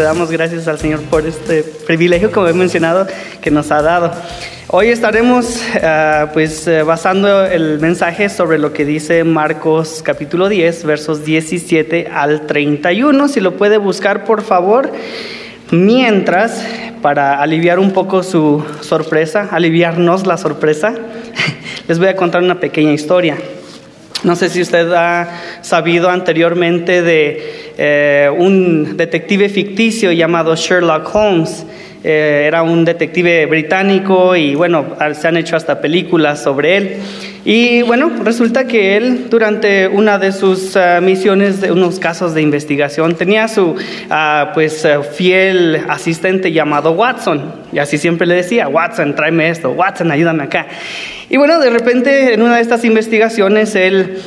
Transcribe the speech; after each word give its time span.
Le 0.00 0.04
damos 0.04 0.30
gracias 0.30 0.66
al 0.66 0.78
Señor 0.78 1.02
por 1.02 1.26
este 1.26 1.62
privilegio, 1.62 2.32
como 2.32 2.48
he 2.48 2.54
mencionado, 2.54 3.06
que 3.42 3.50
nos 3.50 3.70
ha 3.70 3.82
dado. 3.82 4.10
Hoy 4.68 4.88
estaremos 4.88 5.60
uh, 5.74 6.32
pues 6.32 6.66
uh, 6.66 6.86
basando 6.86 7.44
el 7.44 7.78
mensaje 7.80 8.30
sobre 8.30 8.56
lo 8.56 8.72
que 8.72 8.86
dice 8.86 9.24
Marcos 9.24 10.00
capítulo 10.02 10.48
10, 10.48 10.86
versos 10.86 11.22
17 11.26 12.08
al 12.10 12.46
31. 12.46 13.28
Si 13.28 13.40
lo 13.40 13.58
puede 13.58 13.76
buscar, 13.76 14.24
por 14.24 14.40
favor. 14.40 14.90
Mientras, 15.70 16.64
para 17.02 17.38
aliviar 17.42 17.78
un 17.78 17.90
poco 17.90 18.22
su 18.22 18.64
sorpresa, 18.80 19.48
aliviarnos 19.50 20.26
la 20.26 20.38
sorpresa, 20.38 20.94
les 21.88 21.98
voy 21.98 22.08
a 22.08 22.16
contar 22.16 22.42
una 22.42 22.58
pequeña 22.58 22.94
historia. 22.94 23.36
No 24.22 24.36
sé 24.36 24.50
si 24.50 24.60
usted 24.60 24.92
ha 24.92 25.28
sabido 25.62 26.10
anteriormente 26.10 27.00
de 27.00 27.69
eh, 27.82 28.28
un 28.30 28.94
detective 28.98 29.48
ficticio 29.48 30.12
llamado 30.12 30.54
Sherlock 30.54 31.14
Holmes. 31.14 31.64
Eh, 32.04 32.44
era 32.46 32.62
un 32.62 32.84
detective 32.84 33.46
británico 33.46 34.36
y 34.36 34.54
bueno, 34.54 34.84
se 35.14 35.28
han 35.28 35.38
hecho 35.38 35.56
hasta 35.56 35.80
películas 35.80 36.42
sobre 36.42 36.76
él. 36.76 36.96
Y 37.42 37.80
bueno, 37.82 38.10
resulta 38.22 38.66
que 38.66 38.98
él 38.98 39.30
durante 39.30 39.88
una 39.88 40.18
de 40.18 40.30
sus 40.30 40.76
uh, 40.76 41.00
misiones, 41.00 41.62
de 41.62 41.72
unos 41.72 41.98
casos 41.98 42.34
de 42.34 42.42
investigación, 42.42 43.14
tenía 43.14 43.48
su 43.48 43.70
uh, 43.70 43.76
pues 44.52 44.84
uh, 44.84 45.02
fiel 45.02 45.82
asistente 45.88 46.52
llamado 46.52 46.92
Watson. 46.92 47.54
Y 47.72 47.78
así 47.78 47.96
siempre 47.96 48.26
le 48.26 48.34
decía, 48.34 48.68
Watson, 48.68 49.14
tráeme 49.16 49.48
esto, 49.48 49.70
Watson, 49.70 50.10
ayúdame 50.10 50.42
acá. 50.42 50.66
Y 51.30 51.38
bueno, 51.38 51.58
de 51.60 51.70
repente 51.70 52.34
en 52.34 52.42
una 52.42 52.56
de 52.56 52.62
estas 52.62 52.84
investigaciones, 52.84 53.74
él, 53.74 54.18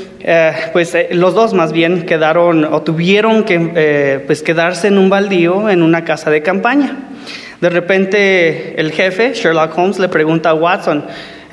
pues 0.71 0.95
los 1.11 1.35
dos 1.35 1.53
más 1.53 1.73
bien 1.73 2.05
quedaron 2.05 2.63
o 2.63 2.81
tuvieron 2.81 3.43
que 3.43 4.23
pues 4.25 4.41
quedarse 4.41 4.87
en 4.87 4.97
un 4.97 5.09
baldío 5.09 5.69
en 5.69 5.83
una 5.83 6.05
casa 6.05 6.31
de 6.31 6.41
campaña. 6.41 6.95
De 7.59 7.69
repente 7.69 8.79
el 8.79 8.93
jefe, 8.93 9.33
Sherlock 9.33 9.77
Holmes, 9.77 9.99
le 9.99 10.07
pregunta 10.07 10.51
a 10.51 10.53
Watson, 10.53 11.03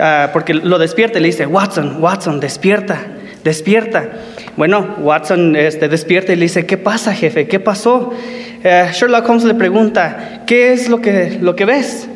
uh, 0.01 0.33
porque 0.33 0.55
lo 0.55 0.79
despierta 0.79 1.19
y 1.19 1.23
le 1.23 1.29
dice, 1.29 1.47
Watson, 1.47 1.99
Watson, 2.01 2.41
despierta, 2.41 3.07
despierta. 3.45 4.09
Bueno, 4.57 4.97
Watson 4.99 5.55
este, 5.55 5.89
despierta 5.89 6.33
y 6.33 6.37
le 6.37 6.43
dice, 6.43 6.67
¿qué 6.67 6.77
pasa, 6.77 7.15
jefe? 7.15 7.47
¿Qué 7.47 7.61
pasó? 7.61 8.13
Uh, 8.65 8.93
Sherlock 8.93 9.29
Holmes 9.29 9.45
le 9.45 9.55
pregunta, 9.55 10.43
¿qué 10.47 10.73
es 10.73 10.89
lo 10.89 11.01
que, 11.01 11.39
lo 11.41 11.55
que 11.55 11.65
ves? 11.65 12.09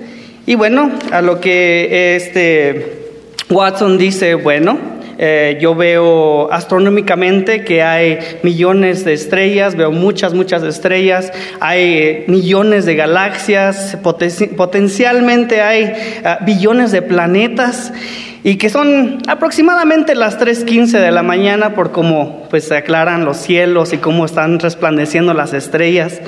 Y 0.47 0.57
bueno, 0.57 0.91
a 1.11 1.23
lo 1.23 1.41
que 1.41 2.17
este, 2.17 3.05
Watson 3.51 3.97
dice, 3.97 4.35
bueno, 4.35 4.79
eh, 5.19 5.59
yo 5.61 5.75
veo 5.75 6.53
astronómicamente 6.53 7.65
que 7.65 7.83
hay 7.83 8.19
millones 8.43 9.05
de 9.05 9.13
estrellas, 9.13 9.77
veo 9.77 9.93
muchas, 9.93 10.35
muchas 10.35 10.63
estrellas, 10.63 11.33
hay 11.61 12.25
millones 12.27 12.85
de 12.85 12.97
galaxias, 12.97 13.97
poten 14.03 14.31
potencialmente 14.57 15.61
hay 15.61 15.85
uh, 16.25 16.45
billones 16.45 16.91
de 16.91 17.03
planetas 17.03 17.93
y 18.43 18.57
que 18.57 18.69
son 18.69 19.19
aproximadamente 19.29 20.15
las 20.15 20.39
3.15 20.39 20.99
de 20.99 21.11
la 21.11 21.23
mañana 21.23 21.75
por 21.75 21.93
cómo 21.93 22.47
pues, 22.51 22.69
se 22.69 22.77
aclaran 22.77 23.25
los 23.25 23.37
cielos 23.37 23.93
y 23.93 23.99
cómo 23.99 24.25
están 24.25 24.59
resplandeciendo 24.59 25.33
las 25.35 25.53
estrellas 25.53 26.21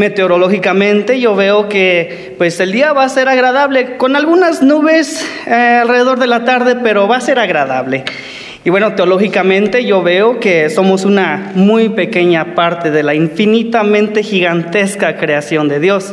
meteorológicamente 0.00 1.20
yo 1.20 1.36
veo 1.36 1.68
que 1.68 2.34
pues 2.38 2.58
el 2.58 2.72
día 2.72 2.92
va 2.92 3.04
a 3.04 3.08
ser 3.08 3.28
agradable 3.28 3.98
con 3.98 4.16
algunas 4.16 4.62
nubes 4.62 5.24
eh, 5.46 5.78
alrededor 5.82 6.18
de 6.18 6.26
la 6.26 6.44
tarde, 6.44 6.76
pero 6.82 7.06
va 7.06 7.16
a 7.16 7.20
ser 7.20 7.38
agradable. 7.38 8.04
Y 8.62 8.68
bueno, 8.68 8.94
teológicamente 8.94 9.86
yo 9.86 10.02
veo 10.02 10.38
que 10.38 10.68
somos 10.68 11.06
una 11.06 11.52
muy 11.54 11.88
pequeña 11.88 12.54
parte 12.54 12.90
de 12.90 13.02
la 13.02 13.14
infinitamente 13.14 14.22
gigantesca 14.22 15.16
creación 15.16 15.68
de 15.68 15.80
Dios. 15.80 16.12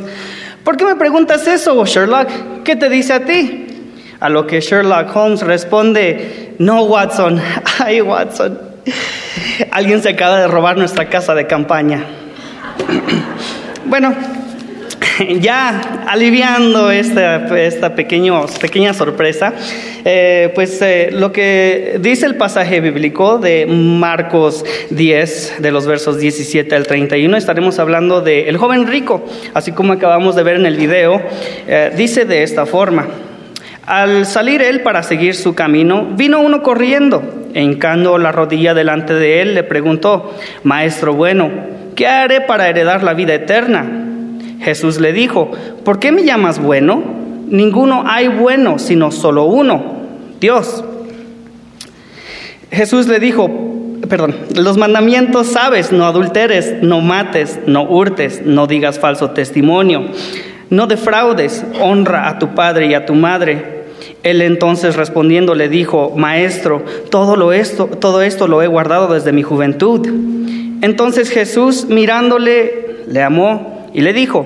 ¿Por 0.63 0.77
qué 0.77 0.85
me 0.85 0.95
preguntas 0.95 1.45
eso, 1.45 1.85
Sherlock? 1.85 2.63
¿Qué 2.63 2.77
te 2.77 2.87
dice 2.89 3.13
a 3.13 3.25
ti? 3.25 3.65
A 4.21 4.29
lo 4.29 4.47
que 4.47 4.61
Sherlock 4.61 5.13
Holmes 5.13 5.41
responde, 5.41 6.53
no, 6.57 6.83
Watson, 6.83 7.41
ay, 7.79 7.99
Watson, 7.99 8.57
alguien 9.71 10.01
se 10.01 10.09
acaba 10.09 10.39
de 10.39 10.47
robar 10.47 10.77
nuestra 10.77 11.09
casa 11.09 11.35
de 11.35 11.47
campaña. 11.47 12.03
Bueno, 13.89 14.13
ya 15.39 16.03
aliviando 16.07 16.91
esta, 16.91 17.47
esta 17.57 17.95
pequeño, 17.95 18.45
pequeña 18.59 18.93
sorpresa, 18.93 19.53
eh, 20.05 20.51
pues 20.53 20.81
eh, 20.81 21.09
lo 21.11 21.31
que 21.31 21.97
dice 21.99 22.25
el 22.25 22.35
pasaje 22.35 22.79
bíblico 22.81 23.37
de 23.37 23.65
Marcos 23.65 24.63
10, 24.89 25.55
de 25.59 25.71
los 25.71 25.85
versos 25.85 26.19
17 26.19 26.75
al 26.75 26.87
31, 26.87 27.35
estaremos 27.37 27.79
hablando 27.79 28.21
del 28.21 28.47
el 28.47 28.57
joven 28.57 28.87
rico, 28.87 29.25
así 29.53 29.71
como 29.71 29.93
acabamos 29.93 30.35
de 30.35 30.43
ver 30.43 30.55
en 30.55 30.65
el 30.65 30.75
video, 30.75 31.21
eh, 31.67 31.91
dice 31.95 32.25
de 32.25 32.43
esta 32.43 32.65
forma. 32.65 33.07
Al 33.85 34.25
salir 34.25 34.61
él 34.61 34.81
para 34.81 35.01
seguir 35.01 35.33
su 35.33 35.55
camino, 35.55 36.09
vino 36.11 36.41
uno 36.41 36.61
corriendo, 36.61 37.23
hincando 37.53 38.17
la 38.17 38.33
rodilla 38.33 38.73
delante 38.73 39.13
de 39.13 39.41
él, 39.41 39.55
le 39.55 39.63
preguntó, 39.63 40.35
Maestro 40.63 41.13
bueno, 41.13 41.49
¿qué 41.95 42.05
haré 42.05 42.41
para 42.41 42.67
heredar 42.67 43.01
la 43.03 43.13
vida 43.13 43.33
eterna? 43.33 44.06
Jesús 44.59 44.99
le 44.99 45.13
dijo, 45.13 45.51
¿por 45.83 45.99
qué 45.99 46.11
me 46.11 46.23
llamas 46.23 46.59
bueno? 46.59 47.01
Ninguno 47.47 48.03
hay 48.05 48.27
bueno, 48.27 48.79
sino 48.79 49.11
solo 49.11 49.45
uno, 49.45 49.81
Dios. 50.39 50.83
Jesús 52.71 53.07
le 53.07 53.19
dijo, 53.19 53.49
perdón, 54.09 54.35
los 54.55 54.77
mandamientos 54.77 55.47
sabes, 55.47 55.91
no 55.91 56.05
adulteres, 56.05 56.75
no 56.81 57.01
mates, 57.01 57.59
no 57.65 57.83
hurtes, 57.83 58.41
no 58.45 58.67
digas 58.67 58.99
falso 58.99 59.31
testimonio, 59.31 60.05
no 60.69 60.87
defraudes, 60.87 61.65
honra 61.81 62.27
a 62.27 62.39
tu 62.39 62.53
padre 62.53 62.87
y 62.87 62.93
a 62.93 63.05
tu 63.05 63.15
madre. 63.15 63.77
Él 64.23 64.41
entonces 64.41 64.95
respondiendo 64.95 65.55
le 65.55 65.69
dijo, 65.69 66.13
Maestro, 66.15 66.83
todo, 67.09 67.35
lo 67.35 67.53
esto, 67.53 67.85
todo 67.85 68.21
esto 68.21 68.47
lo 68.47 68.61
he 68.61 68.67
guardado 68.67 69.13
desde 69.13 69.31
mi 69.31 69.43
juventud. 69.43 70.05
Entonces 70.81 71.29
Jesús 71.29 71.85
mirándole, 71.85 73.05
le 73.07 73.23
amó 73.23 73.76
y 73.97 74.01
le 74.01 74.13
dijo, 74.13 74.45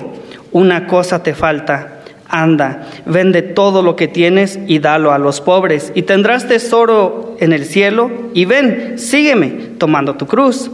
una 0.50 0.86
cosa 0.86 1.22
te 1.22 1.34
falta, 1.34 2.00
anda, 2.26 2.88
vende 3.04 3.42
todo 3.42 3.82
lo 3.82 3.96
que 3.96 4.08
tienes 4.08 4.58
y 4.66 4.78
dalo 4.78 5.12
a 5.12 5.18
los 5.18 5.42
pobres, 5.42 5.92
y 5.94 6.04
tendrás 6.04 6.48
tesoro 6.48 7.36
en 7.38 7.52
el 7.52 7.66
cielo, 7.66 8.10
y 8.32 8.46
ven, 8.46 8.98
sígueme, 8.98 9.50
tomando 9.76 10.14
tu 10.16 10.26
cruz. 10.26 10.70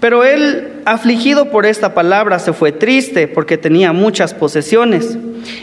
Pero 0.00 0.22
él, 0.22 0.82
afligido 0.84 1.50
por 1.50 1.64
esta 1.64 1.94
palabra, 1.94 2.38
se 2.38 2.52
fue 2.52 2.72
triste 2.72 3.26
porque 3.26 3.56
tenía 3.56 3.94
muchas 3.94 4.34
posesiones. 4.34 5.16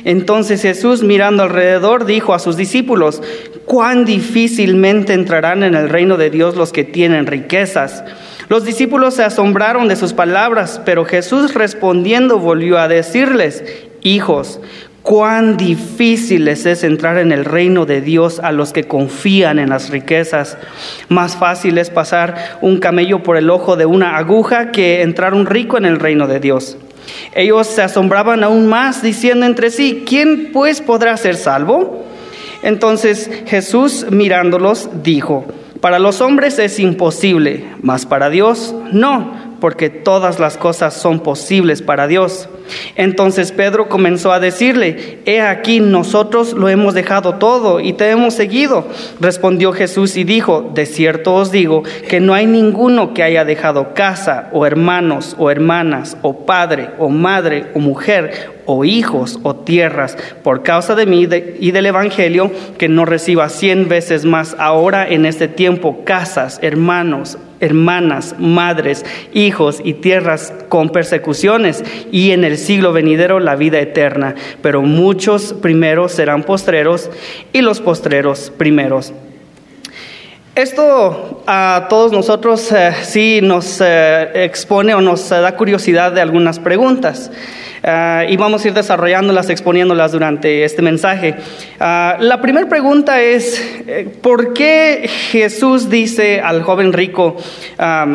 Entonces 0.03 0.63
Jesús, 0.63 1.03
mirando 1.03 1.44
alrededor, 1.44 2.06
dijo 2.06 2.34
a 2.34 2.40
sus 2.40 2.57
discípulos, 2.57 3.22
cuán 3.66 4.03
difícilmente 4.03 5.13
entrarán 5.13 5.62
en 5.62 5.75
el 5.75 5.90
reino 5.90 6.17
de 6.17 6.31
Dios 6.31 6.56
los 6.56 6.72
que 6.72 6.84
tienen 6.84 7.28
riquezas. 7.28 8.03
Los 8.50 8.63
discípulos 8.63 9.16
se 9.16 9.24
asombraron 9.24 9.90
de 9.90 9.97
sus 9.97 10.13
palabras, 10.13 10.81
pero 10.85 11.03
Jesús 11.03 11.53
respondiendo 11.53 12.40
volvió 12.40 12.79
a 12.79 12.88
decirles, 12.88 13.64
hijos, 14.02 14.61
cuán 15.08 15.58
difícil 15.58 16.47
es 16.47 16.66
entrar 16.84 17.17
en 17.17 17.32
el 17.32 17.46
reino 17.46 17.85
de 17.85 18.02
Dios 18.02 18.40
a 18.40 18.52
los 18.52 18.73
que 18.73 18.85
confían 18.85 19.59
en 19.59 19.70
las 19.70 19.90
riquezas. 19.90 20.58
Más 21.09 21.35
fácil 21.35 21.78
es 21.78 21.90
pasar 21.90 22.58
un 22.61 22.79
camello 22.79 23.23
por 23.23 23.38
el 23.38 23.49
ojo 23.49 23.76
de 23.76 23.85
una 23.85 24.17
aguja 24.17 24.72
que 24.72 25.02
entrar 25.02 25.34
un 25.34 25.46
rico 25.46 25.78
en 25.78 25.85
el 25.85 25.99
reino 25.99 26.28
de 26.28 26.40
Dios. 26.40 26.78
Ellos 27.35 27.67
se 27.67 27.82
asombraban 27.82 28.44
aún 28.44 28.67
más, 28.67 29.02
diciendo 29.02 29.46
entre 29.46 29.72
sí, 29.72 30.03
¿quién 30.05 30.52
pues 30.52 30.82
podrá 30.82 31.16
ser 31.17 31.35
salvo? 31.35 32.05
Entonces 32.61 33.29
Jesús 33.46 34.08
mirándolos 34.09 34.90
dijo, 35.03 35.46
para 35.82 36.00
los 36.00 36.22
hombres 36.22 36.59
es 36.59 36.79
imposible, 36.79 37.66
mas 37.82 38.06
para 38.06 38.29
Dios 38.29 38.74
no, 38.91 39.56
porque 39.59 39.90
todas 39.90 40.40
las 40.40 40.58
cosas 40.58 40.94
son 40.94 41.20
posibles 41.20 41.82
para 41.82 42.08
Dios. 42.08 42.50
Entonces 42.96 43.52
Pedro 43.52 43.90
comenzó 43.90 44.31
a 44.31 44.40
decirle, 44.40 45.19
He 45.25 45.41
aquí, 45.41 45.79
nosotros 45.79 46.53
lo 46.53 46.69
hemos 46.69 46.93
dejado 46.93 47.35
todo 47.35 47.79
y 47.79 47.93
te 47.93 48.09
hemos 48.09 48.34
seguido. 48.34 48.87
Respondió 49.19 49.73
Jesús 49.73 50.17
y 50.17 50.23
dijo, 50.23 50.72
De 50.73 50.85
cierto 50.85 51.35
os 51.35 51.52
digo 51.52 51.84
que 52.09 52.19
no 52.19 52.34
hay 52.34 52.46
ninguno 52.46 53.14
que 53.14 53.23
haya 53.23 53.46
dejado 53.46 53.93
casa 53.93 54.49
o 54.52 54.66
hermanos 54.66 55.35
o 55.37 55.52
hermanas 55.52 56.17
o 56.22 56.46
padre 56.46 56.90
o 56.97 57.09
madre 57.09 57.67
o 57.73 57.79
mujer 57.79 58.58
o 58.67 58.84
hijos 58.85 59.40
o 59.43 59.55
tierras 59.55 60.17
por 60.43 60.61
causa 60.61 60.93
de 60.93 61.05
mí 61.05 61.28
y 61.59 61.72
del 61.72 61.85
Evangelio, 61.85 62.52
que 62.78 62.90
no 62.90 63.05
reciba 63.05 63.49
cien 63.49 63.87
veces 63.87 64.25
más 64.25 64.55
ahora 64.59 65.08
en 65.08 65.25
este 65.25 65.47
tiempo 65.47 66.03
casas, 66.03 66.59
hermanos, 66.61 67.37
hermanas, 67.59 68.35
madres, 68.37 69.05
hijos 69.34 69.81
y 69.84 69.93
tierras 69.93 70.53
con 70.70 70.90
persecuciones 70.90 71.84
y 72.11 72.31
en 72.31 72.43
el 72.43 72.57
siglo 72.58 72.94
venidero 72.94 73.40
la 73.40 73.56
vida 73.56 73.80
eterna. 73.80 74.36
Pero 74.62 74.82
muchos 74.82 75.54
primeros 75.54 76.12
serán 76.12 76.44
postreros 76.44 77.09
y 77.54 77.62
los 77.62 77.82
postreros 77.82 78.52
primeros. 78.58 79.14
Esto 80.56 81.44
a 81.46 81.86
todos 81.88 82.12
nosotros 82.12 82.72
eh, 82.72 82.92
sí 83.04 83.42
nos 83.44 83.80
eh, 83.80 84.44
expone 84.46 84.96
o 84.96 85.02
nos 85.02 85.30
da 85.30 85.56
curiosidad 85.56 86.12
de 86.12 86.22
algunas 86.22 86.58
preguntas. 86.58 87.30
Ah, 87.84 88.26
y 88.28 88.38
vamos 88.38 88.64
a 88.64 88.68
ir 88.68 88.74
desarrollándolas, 88.74 89.50
exponiéndolas 89.50 90.12
durante 90.12 90.64
este 90.64 90.82
mensaje. 90.82 91.35
Ah, 91.79 92.18
la 92.20 92.41
primera 92.41 92.68
pregunta 92.68 93.22
es, 93.22 93.64
eh, 93.88 94.08
¿por 94.22 94.53
qué 94.53 95.09
Jesús 95.32 95.90
dice 95.90 96.41
al 96.41 96.64
joven 96.64 96.94
rico, 96.94 97.38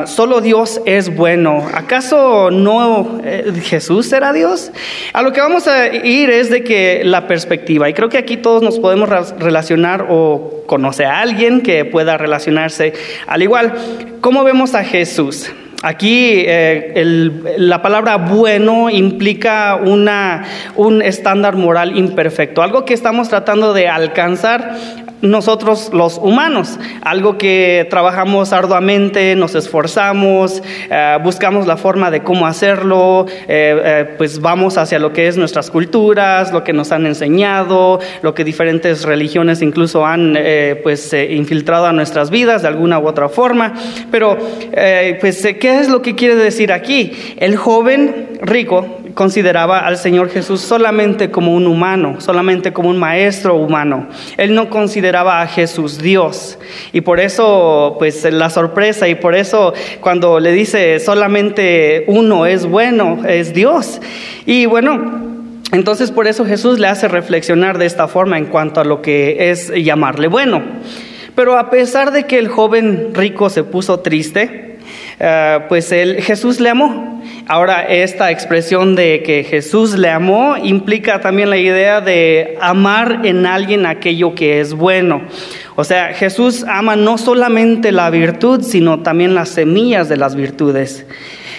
solo 0.06 0.41
Dios 0.41 0.81
es 0.87 1.14
bueno? 1.14 1.67
¿Acaso 1.73 2.50
no 2.50 3.20
eh, 3.25 3.53
Jesús 3.62 4.12
era 4.12 4.32
Dios? 4.32 4.73
A 5.12 5.23
lo 5.23 5.32
que 5.32 5.41
vamos 5.41 5.69
a 5.69 5.88
ir 5.88 6.31
es 6.31 6.50
de 6.50 6.65
que 6.65 7.03
la 7.05 7.26
perspectiva, 7.26 7.88
y 7.88 7.94
creo 7.94 8.08
que 8.08 8.19
aquí 8.19 8.37
todos 8.37 8.62
nos 8.62 8.79
podemos 8.79 9.08
relacionar 9.08 10.06
o 10.08 10.65
conoce 10.67 11.05
a 11.05 11.20
alguien 11.20 11.61
que 11.62 11.85
pueda 11.85 12.17
relacionarse 12.17 12.94
al 13.26 13.43
igual. 13.43 13.75
¿Cómo 14.20 14.44
vemos 14.44 14.75
a 14.75 14.85
Jesús? 14.85 15.50
Aquí 15.82 16.44
eh, 16.46 17.32
la 17.56 17.82
palabra 17.82 18.16
bueno 18.16 18.88
implica 18.88 19.76
una, 19.76 20.44
un 20.76 21.02
estándar 21.02 21.56
moral 21.56 21.96
imperfecto, 21.96 22.62
algo 22.62 22.84
que 22.84 22.94
estamos 22.94 23.28
tratando 23.28 23.72
de 23.72 23.88
alcanzar 23.88 24.76
nosotros 25.22 25.90
los 25.92 26.19
humanos, 26.19 26.78
algo 27.02 27.36
que 27.36 27.86
trabajamos 27.90 28.52
arduamente, 28.52 29.34
nos 29.34 29.54
esforzamos, 29.56 30.62
eh, 30.88 31.19
buscamos 31.24 31.66
la 31.66 31.76
forma 31.76 32.10
de 32.10 32.22
cómo 32.22 32.46
hacerlo, 32.46 33.26
eh, 33.48 34.14
pues 34.19 34.40
vamos 34.40 34.78
hacia 34.78 35.00
lo 35.00 35.12
que 35.12 35.26
es 35.26 35.36
nuestras 35.36 35.69
culturas, 35.70 36.52
lo 36.52 36.62
que 36.62 36.72
nos 36.72 36.92
han 36.92 37.06
enseñado, 37.06 37.98
lo 38.22 38.34
que 38.34 38.44
diferentes 38.44 39.04
religiones 39.04 39.62
incluso 39.62 40.06
han 40.06 40.38
pues 40.82 41.12
infiltrado 41.12 41.86
a 41.86 41.92
nuestras 41.92 42.30
vidas 42.30 42.62
de 42.62 42.69
alguna 42.69 42.98
u 42.98 43.06
otra 43.06 43.28
forma, 43.28 43.74
pero 44.10 44.38
pues 45.20 45.46
¿qué 45.60 45.72
¿Qué 45.72 45.80
es 45.80 45.88
lo 45.88 46.02
que 46.02 46.14
quiere 46.14 46.34
decir 46.34 46.70
aquí? 46.70 47.12
El 47.38 47.56
joven 47.56 48.28
rico 48.42 48.98
consideraba 49.14 49.81
al 49.81 49.97
Señor 49.97 50.31
Jesús 50.31 50.61
solamente 50.61 51.31
como 51.31 51.55
un 51.55 51.67
humano, 51.67 52.20
solamente 52.20 52.73
como 52.73 52.88
un 52.88 52.99
maestro 52.99 53.56
humano. 53.56 54.09
Él 54.37 54.55
no 54.55 54.70
consideraba 54.70 55.43
a 55.43 55.47
Jesús 55.47 55.99
Dios. 55.99 56.59
Y 56.93 57.03
por 57.03 57.20
eso, 57.20 57.97
pues 57.99 58.25
la 58.25 58.50
sorpresa, 58.50 59.09
y 59.09 59.14
por 59.14 59.35
eso 59.35 59.75
cuando 60.00 60.41
le 60.41 60.53
dice 60.53 60.99
solamente 61.00 62.05
uno 62.06 62.47
es 62.47 62.67
bueno, 62.67 63.20
es 63.26 63.55
Dios. 63.55 64.00
Y 64.47 64.67
bueno, 64.67 65.32
entonces 65.73 66.11
por 66.11 66.26
eso 66.26 66.44
Jesús 66.44 66.79
le 66.79 66.87
hace 66.87 67.08
reflexionar 67.08 67.79
de 67.79 67.87
esta 67.87 68.08
forma 68.08 68.38
en 68.38 68.47
cuanto 68.47 68.81
a 68.81 68.85
lo 68.85 69.03
que 69.03 69.50
es 69.50 69.73
llamarle 69.73 70.29
bueno. 70.29 70.62
Pero 71.35 71.58
a 71.58 71.70
pesar 71.70 72.12
de 72.12 72.26
que 72.26 72.38
el 72.38 72.49
joven 72.49 73.11
rico 73.15 73.49
se 73.49 73.65
puso 73.65 74.00
triste, 74.00 74.71
eh, 75.19 75.61
pues 75.69 75.93
el, 75.93 76.23
Jesús 76.23 76.61
le 76.61 76.70
amó. 76.70 77.23
Ahora, 77.47 77.82
esta 77.82 78.31
expresión 78.31 78.94
de 78.94 79.23
que 79.23 79.44
Jesús 79.44 79.97
le 79.97 80.11
amó 80.11 80.56
implica 80.56 81.20
también 81.20 81.50
la 81.50 81.56
idea 81.56 82.00
de 82.00 82.56
amar 82.61 83.20
en 83.25 83.47
alguien 83.47 83.87
aquello 83.87 84.35
que 84.35 84.61
es 84.61 84.75
bueno. 84.75 85.23
O 85.75 85.85
sea, 85.85 86.12
Jesús 86.14 86.64
ama 86.69 86.97
no 86.97 87.19
solamente 87.19 87.93
la 87.93 88.11
virtud, 88.11 88.62
sino 88.62 89.00
también 89.00 89.35
las 89.35 89.50
semillas 89.50 90.09
de 90.09 90.17
las 90.17 90.35
virtudes. 90.35 91.06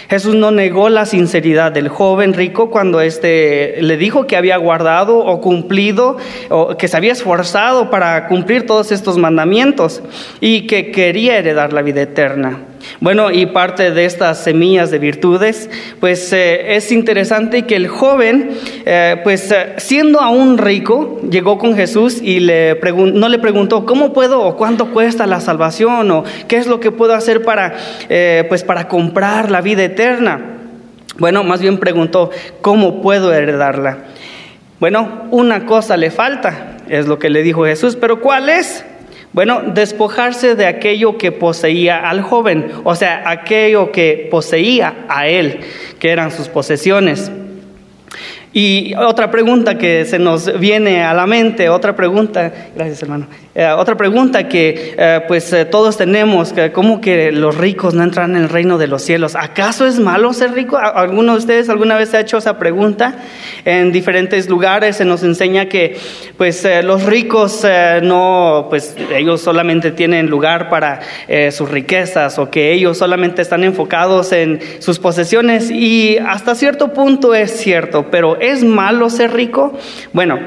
Jesús 0.10 0.36
no 0.36 0.52
negó 0.52 0.90
la 0.90 1.06
sinceridad 1.06 1.72
del 1.72 1.88
joven 1.88 2.34
rico 2.34 2.70
cuando 2.70 3.02
éste 3.02 3.78
le 3.82 3.98
dijo 3.98 4.28
que 4.28 4.38
había 4.38 4.58
guardado 4.58 5.18
o 5.18 5.42
cumplido, 5.42 6.18
o 6.50 6.78
que 6.78 6.88
se 6.88 6.98
había 6.98 7.14
esforzado 7.14 7.90
para 7.90 8.28
cumplir 8.28 8.66
todos 8.66 8.92
estos 8.92 9.18
mandamientos 9.18 10.04
y 10.40 10.68
que 10.68 10.92
quería 10.92 11.38
heredar 11.38 11.74
la 11.74 11.82
vida 11.82 12.02
eterna. 12.02 12.60
Bueno, 13.00 13.32
y 13.32 13.46
parte 13.48 13.92
de 13.92 14.06
estas 14.06 14.44
semillas 14.44 14.92
de 14.92 15.00
virtudes, 15.00 15.70
pues 16.00 16.32
eh, 16.34 16.76
es 16.76 16.92
interesante 16.92 17.64
que 17.64 17.76
el 17.76 17.88
joven, 17.88 18.52
eh, 18.86 19.20
pues 19.24 19.52
eh, 19.52 19.74
siendo 19.78 20.20
aún 20.20 20.58
rico, 20.58 21.20
llegó 21.30 21.58
con 21.58 21.76
Jesús 21.76 22.22
y 22.22 22.40
le 22.40 22.80
no 23.14 23.30
le 23.30 23.40
preguntó, 23.40 23.86
¿cómo 23.86 24.14
puedo 24.14 24.42
o 24.42 24.56
cuánto 24.56 24.92
cuesta 24.92 25.28
la 25.28 25.40
salvación 25.40 26.12
o 26.12 26.24
qué 26.48 26.58
es 26.58 26.68
lo 26.68 26.80
que 26.80 26.92
puedo 26.92 27.14
hacer 27.14 27.44
para, 27.44 27.76
pues 28.50 28.64
para 28.64 28.88
comprar 28.88 29.52
la 29.52 29.62
vida 29.62 29.84
eterna? 29.84 30.60
Bueno, 31.18 31.44
más 31.44 31.62
bien 31.62 31.78
preguntó, 31.78 32.32
¿cómo 32.62 33.02
puedo 33.02 33.34
heredarla? 33.34 34.00
Bueno, 34.80 35.28
una 35.32 35.66
cosa 35.66 35.96
le 35.96 36.12
falta, 36.12 36.78
es 36.90 37.08
lo 37.08 37.20
que 37.20 37.30
le 37.30 37.44
dijo 37.44 37.66
Jesús, 37.66 37.96
pero 37.96 38.20
¿cuál 38.20 38.50
es? 38.50 38.84
Bueno, 39.34 39.62
despojarse 39.74 40.56
de 40.56 40.68
aquello 40.68 41.18
que 41.18 41.32
poseía 41.32 42.08
al 42.08 42.22
joven, 42.22 42.72
o 42.84 42.94
sea, 42.94 43.24
aquello 43.26 43.92
que 43.92 44.28
poseía 44.30 45.06
a 45.10 45.28
él, 45.28 45.62
que 45.98 46.12
eran 46.12 46.30
sus 46.30 46.50
posesiones. 46.50 47.32
Y 48.54 48.94
otra 48.94 49.32
pregunta 49.32 49.80
que 49.80 50.06
se 50.06 50.20
nos 50.20 50.60
viene 50.60 51.04
a 51.04 51.16
la 51.16 51.26
mente, 51.26 51.70
otra 51.70 51.96
pregunta, 51.96 52.54
gracias 52.76 53.02
hermano, 53.02 53.26
eh, 53.56 53.68
otra 53.68 53.96
pregunta 53.96 54.48
que 54.48 54.96
eh, 54.96 55.22
pues 55.28 55.54
eh, 55.54 55.66
todos 55.66 55.98
tenemos, 55.98 56.54
que 56.54 56.72
¿cómo 56.72 57.02
que 57.02 57.32
los 57.32 57.56
ricos 57.58 57.96
no 57.96 58.04
entran 58.04 58.36
en 58.36 58.44
el 58.44 58.50
reino 58.50 58.78
de 58.78 58.86
los 58.86 59.02
cielos? 59.02 59.36
¿Acaso 59.36 59.88
es 59.88 60.00
malo 60.00 60.34
ser 60.34 60.54
rico? 60.54 60.78
¿Alguno 60.78 61.34
de 61.34 61.38
ustedes 61.40 61.70
alguna 61.70 61.96
vez 61.96 62.14
ha 62.14 62.20
hecho 62.20 62.38
esa 62.38 62.60
pregunta? 62.60 63.16
En 63.66 63.92
diferentes 63.92 64.48
lugares 64.48 64.98
se 64.98 65.06
nos 65.06 65.24
enseña 65.24 65.68
que 65.68 65.98
pues 66.38 66.68
los 66.84 67.04
ricos 67.04 67.66
no, 68.02 68.68
pues 68.70 68.96
ellos 69.16 69.42
solamente 69.42 69.92
tienen 69.92 70.30
lugar 70.30 70.70
para 70.70 71.00
sus 71.52 71.70
riquezas 71.70 72.40
o 72.40 72.50
que 72.50 72.74
ellos 72.74 72.98
solamente 72.98 73.42
están 73.42 73.64
enfocados 73.64 74.32
en 74.32 74.60
sus 74.80 75.00
posesiones 75.00 75.70
y 75.72 76.18
hasta 76.18 76.56
cierto 76.56 76.94
punto 76.94 77.36
es 77.36 77.52
cierto, 77.52 78.08
pero 78.10 78.38
¿es 78.44 78.64
malo 78.64 79.10
ser 79.10 79.34
rico? 79.34 79.74
Bueno, 80.12 80.40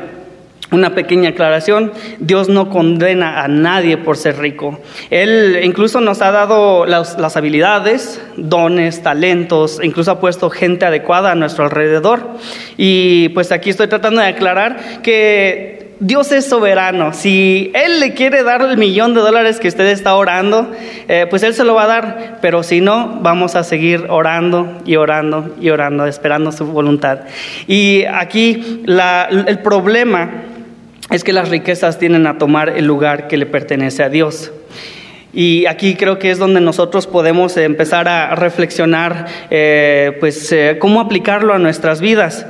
una 0.72 0.94
pequeña 0.96 1.30
aclaración, 1.30 1.92
Dios 2.18 2.48
no 2.48 2.70
condena 2.70 3.44
a 3.44 3.48
nadie 3.48 3.96
por 3.98 4.16
ser 4.16 4.38
rico. 4.38 4.80
Él 5.10 5.60
incluso 5.62 6.00
nos 6.00 6.20
ha 6.22 6.32
dado 6.32 6.86
las, 6.86 7.36
habilidades, 7.36 8.20
dones, 8.36 9.02
talentos, 9.02 9.78
incluso 9.82 10.10
ha 10.10 10.20
puesto 10.20 10.50
gente 10.50 10.84
adecuada 10.84 11.30
a 11.30 11.34
nuestro 11.36 11.64
alrededor. 11.64 12.30
Y 12.76 13.28
pues 13.30 13.52
aquí 13.52 13.70
estoy 13.70 13.86
tratando 13.86 14.20
de 14.20 14.26
aclarar 14.26 15.02
que 15.02 15.75
Dios 15.98 16.30
es 16.32 16.46
soberano. 16.46 17.12
Si 17.12 17.70
Él 17.74 18.00
le 18.00 18.14
quiere 18.14 18.42
dar 18.42 18.62
el 18.62 18.76
millón 18.76 19.14
de 19.14 19.20
dólares 19.20 19.58
que 19.58 19.68
usted 19.68 19.86
está 19.86 20.14
orando, 20.14 20.70
eh, 21.08 21.26
pues 21.30 21.42
Él 21.42 21.54
se 21.54 21.64
lo 21.64 21.74
va 21.74 21.84
a 21.84 21.86
dar. 21.86 22.38
Pero 22.42 22.62
si 22.62 22.80
no, 22.80 23.18
vamos 23.22 23.54
a 23.54 23.64
seguir 23.64 24.06
orando 24.08 24.80
y 24.84 24.96
orando 24.96 25.54
y 25.60 25.70
orando, 25.70 26.06
esperando 26.06 26.52
su 26.52 26.66
voluntad. 26.66 27.20
Y 27.66 28.04
aquí 28.04 28.82
el 28.86 29.58
problema 29.60 30.30
es 31.10 31.24
que 31.24 31.32
las 31.32 31.48
riquezas 31.48 31.98
tienen 31.98 32.26
a 32.26 32.36
tomar 32.38 32.70
el 32.70 32.84
lugar 32.84 33.28
que 33.28 33.36
le 33.36 33.46
pertenece 33.46 34.02
a 34.02 34.08
Dios. 34.08 34.52
Y 35.32 35.66
aquí 35.66 35.96
creo 35.96 36.18
que 36.18 36.30
es 36.30 36.38
donde 36.38 36.60
nosotros 36.60 37.06
podemos 37.06 37.56
empezar 37.58 38.08
a 38.08 38.34
reflexionar, 38.34 39.26
eh, 39.50 40.16
pues, 40.18 40.50
eh, 40.50 40.78
cómo 40.78 41.00
aplicarlo 41.00 41.52
a 41.52 41.58
nuestras 41.58 42.00
vidas. 42.00 42.46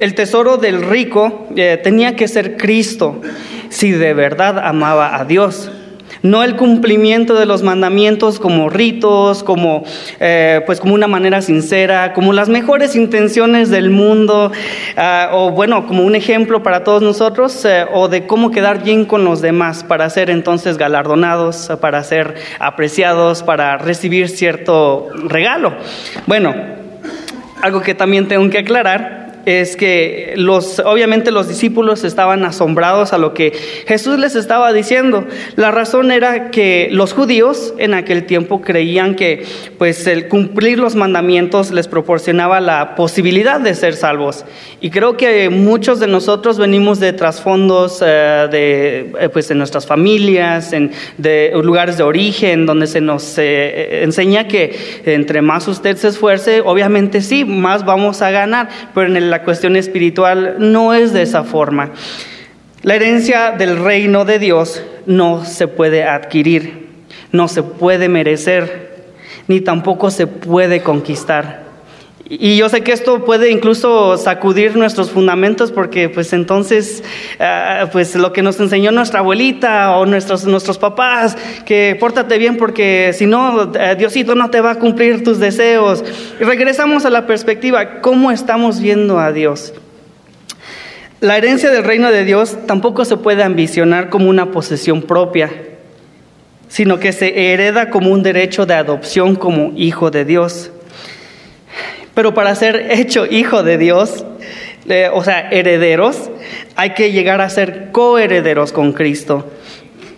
El 0.00 0.14
tesoro 0.14 0.56
del 0.58 0.82
rico 0.82 1.48
eh, 1.56 1.78
tenía 1.82 2.14
que 2.14 2.28
ser 2.28 2.56
Cristo, 2.56 3.20
si 3.68 3.90
de 3.90 4.14
verdad 4.14 4.58
amaba 4.58 5.16
a 5.16 5.24
Dios 5.24 5.70
no 6.22 6.42
el 6.42 6.56
cumplimiento 6.56 7.34
de 7.34 7.46
los 7.46 7.62
mandamientos 7.62 8.38
como 8.38 8.68
ritos, 8.68 9.42
como, 9.42 9.84
eh, 10.20 10.62
pues 10.66 10.80
como 10.80 10.94
una 10.94 11.06
manera 11.06 11.42
sincera, 11.42 12.12
como 12.12 12.32
las 12.32 12.48
mejores 12.48 12.96
intenciones 12.96 13.70
del 13.70 13.90
mundo, 13.90 14.52
ah, 14.96 15.30
o 15.32 15.50
bueno, 15.50 15.86
como 15.86 16.04
un 16.04 16.14
ejemplo 16.14 16.62
para 16.62 16.84
todos 16.84 17.02
nosotros, 17.02 17.64
eh, 17.64 17.86
o 17.92 18.08
de 18.08 18.26
cómo 18.26 18.50
quedar 18.50 18.82
bien 18.82 19.04
con 19.04 19.24
los 19.24 19.40
demás 19.40 19.84
para 19.84 20.08
ser 20.10 20.30
entonces 20.30 20.76
galardonados, 20.76 21.70
para 21.80 22.02
ser 22.02 22.34
apreciados, 22.58 23.42
para 23.42 23.78
recibir 23.78 24.28
cierto 24.28 25.08
regalo. 25.24 25.74
Bueno, 26.26 26.54
algo 27.62 27.80
que 27.80 27.94
también 27.94 28.28
tengo 28.28 28.48
que 28.50 28.58
aclarar 28.58 29.17
es 29.48 29.76
que 29.76 30.34
los, 30.36 30.78
obviamente 30.80 31.30
los 31.30 31.48
discípulos 31.48 32.04
estaban 32.04 32.44
asombrados 32.44 33.12
a 33.12 33.18
lo 33.18 33.32
que 33.32 33.52
Jesús 33.86 34.18
les 34.18 34.34
estaba 34.34 34.72
diciendo. 34.72 35.26
La 35.56 35.70
razón 35.70 36.10
era 36.10 36.50
que 36.50 36.88
los 36.90 37.14
judíos 37.14 37.72
en 37.78 37.94
aquel 37.94 38.24
tiempo 38.24 38.60
creían 38.60 39.14
que 39.14 39.44
pues 39.78 40.06
el 40.06 40.28
cumplir 40.28 40.78
los 40.78 40.94
mandamientos 40.94 41.70
les 41.70 41.88
proporcionaba 41.88 42.60
la 42.60 42.94
posibilidad 42.94 43.60
de 43.60 43.74
ser 43.74 43.94
salvos. 43.94 44.44
Y 44.80 44.90
creo 44.90 45.16
que 45.16 45.48
muchos 45.48 45.98
de 45.98 46.06
nosotros 46.06 46.58
venimos 46.58 47.00
de 47.00 47.12
trasfondos 47.12 48.02
eh, 48.04 48.48
de 48.50 49.12
eh, 49.18 49.28
pues 49.32 49.50
en 49.50 49.58
nuestras 49.58 49.86
familias, 49.86 50.72
en 50.72 50.92
de 51.16 51.52
lugares 51.62 51.96
de 51.96 52.02
origen 52.02 52.66
donde 52.66 52.86
se 52.86 53.00
nos 53.00 53.38
eh, 53.38 54.02
enseña 54.02 54.46
que 54.46 54.76
entre 55.06 55.42
más 55.42 55.68
usted 55.68 55.96
se 55.96 56.08
esfuerce, 56.08 56.60
obviamente 56.60 57.20
sí, 57.22 57.44
más 57.44 57.84
vamos 57.84 58.22
a 58.22 58.30
ganar, 58.30 58.68
pero 58.94 59.06
en 59.06 59.16
la 59.38 59.44
cuestión 59.44 59.76
espiritual 59.76 60.56
no 60.58 60.94
es 60.94 61.12
de 61.12 61.22
esa 61.22 61.44
forma. 61.44 61.92
La 62.82 62.96
herencia 62.96 63.52
del 63.52 63.78
reino 63.78 64.24
de 64.24 64.40
Dios 64.40 64.82
no 65.06 65.44
se 65.44 65.68
puede 65.68 66.02
adquirir, 66.02 66.88
no 67.30 67.46
se 67.46 67.62
puede 67.62 68.08
merecer, 68.08 68.96
ni 69.46 69.60
tampoco 69.60 70.10
se 70.10 70.26
puede 70.26 70.82
conquistar. 70.82 71.67
Y 72.30 72.58
yo 72.58 72.68
sé 72.68 72.82
que 72.82 72.92
esto 72.92 73.24
puede 73.24 73.50
incluso 73.50 74.18
sacudir 74.18 74.76
nuestros 74.76 75.10
fundamentos 75.10 75.72
porque 75.72 76.10
pues 76.10 76.34
entonces 76.34 77.02
ah, 77.40 77.88
pues 77.90 78.14
lo 78.16 78.34
que 78.34 78.42
nos 78.42 78.60
enseñó 78.60 78.92
nuestra 78.92 79.20
abuelita 79.20 79.96
o 79.96 80.04
nuestros, 80.04 80.44
nuestros 80.44 80.76
papás, 80.76 81.38
que 81.64 81.96
pórtate 81.98 82.36
bien 82.36 82.58
porque 82.58 83.12
si 83.14 83.24
no, 83.24 83.72
eh, 83.74 83.96
Diosito 83.96 84.34
no 84.34 84.50
te 84.50 84.60
va 84.60 84.72
a 84.72 84.74
cumplir 84.74 85.24
tus 85.24 85.38
deseos. 85.38 86.04
Y 86.38 86.44
regresamos 86.44 87.06
a 87.06 87.10
la 87.10 87.26
perspectiva, 87.26 88.00
¿cómo 88.02 88.30
estamos 88.30 88.80
viendo 88.80 89.18
a 89.18 89.32
Dios? 89.32 89.72
La 91.20 91.38
herencia 91.38 91.70
del 91.70 91.82
reino 91.82 92.12
de 92.12 92.26
Dios 92.26 92.58
tampoco 92.66 93.06
se 93.06 93.16
puede 93.16 93.42
ambicionar 93.42 94.10
como 94.10 94.28
una 94.28 94.50
posesión 94.50 95.00
propia, 95.00 95.50
sino 96.68 97.00
que 97.00 97.12
se 97.12 97.52
hereda 97.52 97.88
como 97.88 98.10
un 98.10 98.22
derecho 98.22 98.66
de 98.66 98.74
adopción 98.74 99.34
como 99.34 99.72
hijo 99.76 100.10
de 100.10 100.26
Dios. 100.26 100.72
Pero 102.18 102.34
para 102.34 102.52
ser 102.56 102.90
hecho 102.90 103.26
hijo 103.26 103.62
de 103.62 103.78
Dios, 103.78 104.26
eh, 104.88 105.08
o 105.14 105.22
sea, 105.22 105.50
herederos, 105.52 106.32
hay 106.74 106.90
que 106.94 107.12
llegar 107.12 107.40
a 107.40 107.48
ser 107.48 107.92
coherederos 107.92 108.72
con 108.72 108.92
Cristo. 108.92 109.48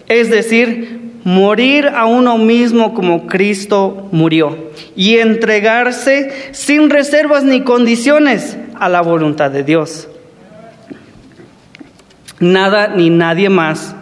Es 0.08 0.30
decir, 0.30 0.98
morir 1.24 1.88
a 1.88 2.06
uno 2.06 2.38
mismo 2.38 2.94
como 2.94 3.26
Cristo 3.26 4.08
murió 4.12 4.70
y 4.96 5.18
entregarse 5.18 6.32
sin 6.52 6.88
reservas 6.88 7.44
ni 7.44 7.64
condiciones 7.64 8.56
a 8.76 8.88
la 8.88 9.02
voluntad 9.02 9.50
de 9.50 9.62
Dios. 9.62 10.08
Nada 12.38 12.88
ni 12.96 13.10
nadie 13.10 13.50
más 13.50 13.94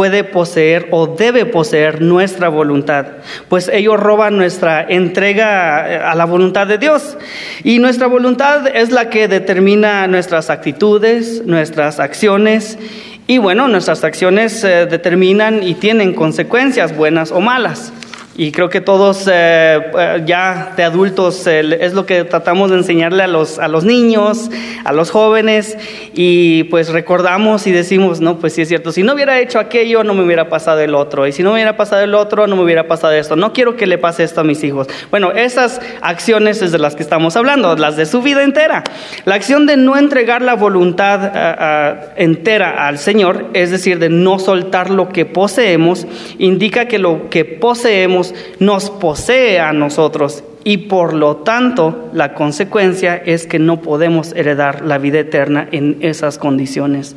puede 0.00 0.24
poseer 0.24 0.88
o 0.92 1.08
debe 1.08 1.44
poseer 1.44 2.00
nuestra 2.00 2.48
voluntad, 2.48 3.04
pues 3.50 3.68
ellos 3.68 4.00
roban 4.00 4.38
nuestra 4.38 4.80
entrega 4.80 5.92
eh, 5.92 5.96
a 5.98 6.14
la 6.14 6.24
voluntad 6.24 6.66
de 6.66 6.78
Dios. 6.78 7.18
Y 7.64 7.80
nuestra 7.80 8.06
voluntad 8.06 8.66
es 8.74 8.92
la 8.92 9.10
que 9.10 9.28
determina 9.28 10.06
nuestras 10.06 10.48
actitudes, 10.48 11.42
nuestras 11.44 12.00
acciones. 12.00 12.78
Y 13.26 13.36
bueno, 13.36 13.68
nuestras 13.68 14.02
acciones 14.02 14.64
eh, 14.64 14.86
determinan 14.86 15.62
y 15.62 15.74
tienen 15.74 16.14
consecuencias 16.14 16.96
buenas 16.96 17.30
o 17.30 17.42
malas. 17.42 17.92
Y 18.40 18.52
creo 18.52 18.70
que 18.70 18.80
todos 18.80 19.28
eh, 19.30 19.78
eh, 19.98 20.22
ya 20.24 20.72
de 20.74 20.82
adultos 20.82 21.46
eh, 21.46 21.60
es 21.78 21.92
lo 21.92 22.06
que 22.06 22.24
tratamos 22.24 22.70
de 22.70 22.78
enseñarle 22.78 23.22
a 23.22 23.26
los, 23.26 23.58
a 23.58 23.68
los 23.68 23.84
niños, 23.84 24.50
a 24.82 24.94
los 24.94 25.10
jóvenes, 25.10 25.76
y 26.14 26.64
pues 26.64 26.88
recordamos 26.88 27.66
y 27.66 27.70
decimos, 27.70 28.22
no, 28.22 28.38
pues 28.38 28.54
sí 28.54 28.62
es 28.62 28.68
cierto, 28.68 28.92
si 28.92 29.02
no 29.02 29.12
hubiera 29.12 29.38
hecho 29.40 29.58
aquello, 29.58 30.04
no 30.04 30.14
me 30.14 30.24
hubiera 30.24 30.48
pasado 30.48 30.80
el 30.80 30.94
otro, 30.94 31.26
y 31.26 31.32
si 31.32 31.42
no 31.42 31.50
me 31.50 31.56
hubiera 31.56 31.76
pasado 31.76 32.02
el 32.02 32.14
otro, 32.14 32.46
no 32.46 32.56
me 32.56 32.62
hubiera 32.62 32.88
pasado 32.88 33.12
esto, 33.12 33.36
no 33.36 33.52
quiero 33.52 33.76
que 33.76 33.86
le 33.86 33.98
pase 33.98 34.24
esto 34.24 34.40
a 34.40 34.44
mis 34.44 34.64
hijos. 34.64 34.86
Bueno, 35.10 35.32
esas 35.32 35.78
acciones 36.00 36.62
es 36.62 36.72
de 36.72 36.78
las 36.78 36.96
que 36.96 37.02
estamos 37.02 37.36
hablando, 37.36 37.76
las 37.76 37.98
de 37.98 38.06
su 38.06 38.22
vida 38.22 38.42
entera. 38.42 38.84
La 39.26 39.34
acción 39.34 39.66
de 39.66 39.76
no 39.76 39.98
entregar 39.98 40.40
la 40.40 40.54
voluntad 40.54 42.14
entera 42.16 42.86
al 42.88 42.96
Señor, 42.96 43.48
es 43.52 43.70
decir, 43.70 43.98
de 43.98 44.08
no 44.08 44.38
soltar 44.38 44.88
lo 44.88 45.10
que 45.10 45.26
poseemos, 45.26 46.06
indica 46.38 46.86
que 46.86 46.98
lo 46.98 47.28
que 47.28 47.44
poseemos 47.44 48.29
nos 48.58 48.90
posee 48.90 49.60
a 49.60 49.72
nosotros 49.72 50.44
y 50.64 50.76
por 50.78 51.14
lo 51.14 51.36
tanto 51.36 52.10
la 52.12 52.34
consecuencia 52.34 53.16
es 53.16 53.46
que 53.46 53.58
no 53.58 53.80
podemos 53.80 54.32
heredar 54.34 54.84
la 54.84 54.98
vida 54.98 55.20
eterna 55.20 55.68
en 55.72 55.98
esas 56.00 56.38
condiciones. 56.38 57.16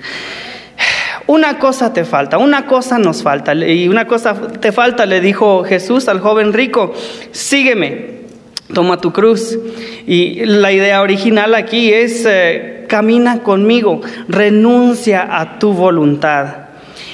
Una 1.25 1.57
cosa 1.57 1.93
te 1.93 2.03
falta, 2.03 2.37
una 2.37 2.65
cosa 2.65 2.99
nos 2.99 3.23
falta 3.23 3.53
y 3.53 3.87
una 3.87 4.07
cosa 4.07 4.35
te 4.59 4.71
falta, 4.71 5.05
le 5.05 5.21
dijo 5.21 5.63
Jesús 5.63 6.07
al 6.09 6.19
joven 6.19 6.51
rico, 6.51 6.93
sígueme, 7.31 8.23
toma 8.73 8.99
tu 8.99 9.13
cruz. 9.13 9.57
Y 10.05 10.45
la 10.45 10.71
idea 10.73 11.01
original 11.01 11.55
aquí 11.55 11.93
es, 11.93 12.25
eh, 12.25 12.85
camina 12.89 13.39
conmigo, 13.39 14.01
renuncia 14.27 15.39
a 15.39 15.59
tu 15.59 15.71
voluntad 15.71 16.62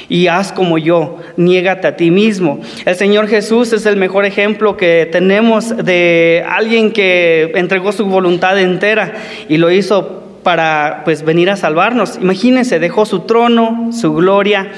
y 0.10 0.28
haz 0.28 0.52
como 0.52 0.78
yo, 0.78 1.18
niégate 1.38 1.88
a 1.88 1.96
ti 1.96 2.12
mismo. 2.12 2.60
El 2.86 2.96
Señor 2.96 3.28
Jesús 3.28 3.72
es 3.72 3.86
el 3.86 3.96
mejor 3.96 4.26
ejemplo 4.26 4.76
que 4.76 5.08
tenemos 5.12 5.78
de 5.78 6.44
alguien 6.50 6.92
que 6.92 7.52
entregó 7.56 7.92
su 7.92 8.06
voluntad 8.06 8.60
entera 8.60 9.14
y 9.48 9.58
lo 9.58 9.72
hizo 9.72 10.24
para 10.44 11.02
pues 11.06 11.24
venir 11.24 11.50
a 11.50 11.56
salvarnos. 11.56 12.18
Imagínense, 12.22 12.80
dejó 12.80 13.06
su 13.06 13.22
trono, 13.22 13.92
su 13.94 14.14
gloria 14.14 14.72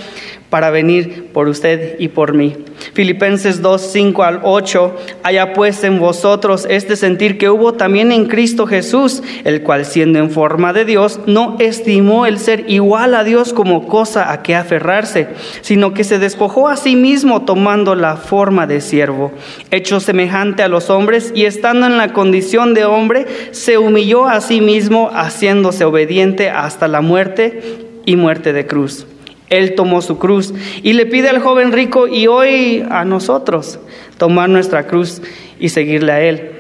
para 0.51 0.69
venir 0.69 1.29
por 1.31 1.47
usted 1.47 1.95
y 1.97 2.09
por 2.09 2.33
mí. 2.33 2.57
Filipenses 2.93 3.61
2, 3.61 3.81
5 3.81 4.23
al 4.23 4.41
8, 4.43 4.95
haya 5.23 5.53
pues 5.53 5.81
en 5.85 5.97
vosotros 5.97 6.67
este 6.69 6.97
sentir 6.97 7.37
que 7.37 7.49
hubo 7.49 7.73
también 7.73 8.11
en 8.11 8.25
Cristo 8.25 8.67
Jesús, 8.67 9.23
el 9.45 9.63
cual 9.63 9.85
siendo 9.85 10.19
en 10.19 10.29
forma 10.29 10.73
de 10.73 10.83
Dios, 10.83 11.21
no 11.25 11.55
estimó 11.59 12.25
el 12.25 12.37
ser 12.37 12.65
igual 12.67 13.15
a 13.15 13.23
Dios 13.23 13.53
como 13.53 13.87
cosa 13.87 14.33
a 14.33 14.43
que 14.43 14.53
aferrarse, 14.53 15.29
sino 15.61 15.93
que 15.93 16.03
se 16.03 16.19
despojó 16.19 16.67
a 16.67 16.75
sí 16.75 16.97
mismo 16.97 17.43
tomando 17.43 17.95
la 17.95 18.17
forma 18.17 18.67
de 18.67 18.81
siervo, 18.81 19.31
hecho 19.71 20.01
semejante 20.01 20.63
a 20.63 20.67
los 20.67 20.89
hombres 20.89 21.31
y 21.33 21.45
estando 21.45 21.87
en 21.87 21.97
la 21.97 22.11
condición 22.11 22.73
de 22.73 22.83
hombre, 22.83 23.25
se 23.51 23.77
humilló 23.77 24.25
a 24.27 24.41
sí 24.41 24.59
mismo, 24.59 25.11
haciéndose 25.13 25.85
obediente 25.85 26.49
hasta 26.49 26.89
la 26.89 26.99
muerte 26.99 27.61
y 28.05 28.17
muerte 28.17 28.51
de 28.51 28.67
cruz 28.67 29.07
él 29.51 29.75
tomó 29.75 30.01
su 30.01 30.17
cruz 30.17 30.53
y 30.81 30.93
le 30.93 31.05
pide 31.05 31.29
al 31.29 31.39
joven 31.39 31.71
rico 31.73 32.07
y 32.07 32.25
hoy 32.25 32.83
a 32.89 33.05
nosotros 33.05 33.79
tomar 34.17 34.49
nuestra 34.49 34.87
cruz 34.87 35.21
y 35.59 35.69
seguirle 35.69 36.11
a 36.11 36.21
Él. 36.21 36.51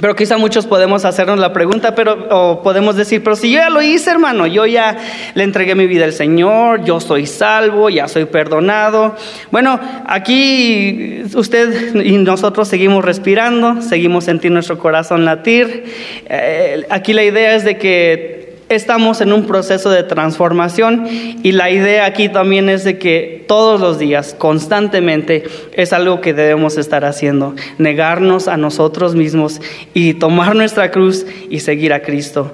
Pero 0.00 0.14
quizá 0.14 0.36
muchos 0.36 0.66
podemos 0.66 1.04
hacernos 1.04 1.38
la 1.38 1.52
pregunta, 1.52 1.94
pero 1.94 2.28
o 2.30 2.62
podemos 2.62 2.94
decir, 2.94 3.22
pero 3.22 3.34
si 3.34 3.50
yo 3.50 3.58
ya 3.58 3.70
lo 3.70 3.82
hice, 3.82 4.10
hermano, 4.10 4.46
yo 4.46 4.64
ya 4.64 4.96
le 5.34 5.42
entregué 5.42 5.74
mi 5.74 5.86
vida 5.86 6.04
al 6.04 6.12
Señor, 6.12 6.84
yo 6.84 7.00
soy 7.00 7.26
salvo, 7.26 7.88
ya 7.88 8.06
soy 8.06 8.24
perdonado. 8.24 9.16
Bueno, 9.50 9.80
aquí 10.06 11.22
usted 11.34 11.96
y 12.04 12.16
nosotros 12.18 12.68
seguimos 12.68 13.04
respirando, 13.04 13.82
seguimos 13.82 14.24
sentir 14.24 14.52
nuestro 14.52 14.78
corazón 14.78 15.24
latir. 15.24 15.84
Eh, 16.26 16.86
aquí 16.90 17.12
la 17.12 17.24
idea 17.24 17.56
es 17.56 17.64
de 17.64 17.76
que 17.76 18.37
Estamos 18.68 19.22
en 19.22 19.32
un 19.32 19.46
proceso 19.46 19.88
de 19.90 20.02
transformación 20.02 21.06
y 21.42 21.52
la 21.52 21.70
idea 21.70 22.04
aquí 22.04 22.28
también 22.28 22.68
es 22.68 22.84
de 22.84 22.98
que 22.98 23.44
todos 23.48 23.80
los 23.80 23.98
días, 23.98 24.34
constantemente, 24.36 25.44
es 25.72 25.94
algo 25.94 26.20
que 26.20 26.34
debemos 26.34 26.76
estar 26.76 27.06
haciendo, 27.06 27.54
negarnos 27.78 28.46
a 28.46 28.58
nosotros 28.58 29.14
mismos 29.14 29.62
y 29.94 30.14
tomar 30.14 30.54
nuestra 30.54 30.90
cruz 30.90 31.24
y 31.48 31.60
seguir 31.60 31.94
a 31.94 32.02
Cristo. 32.02 32.52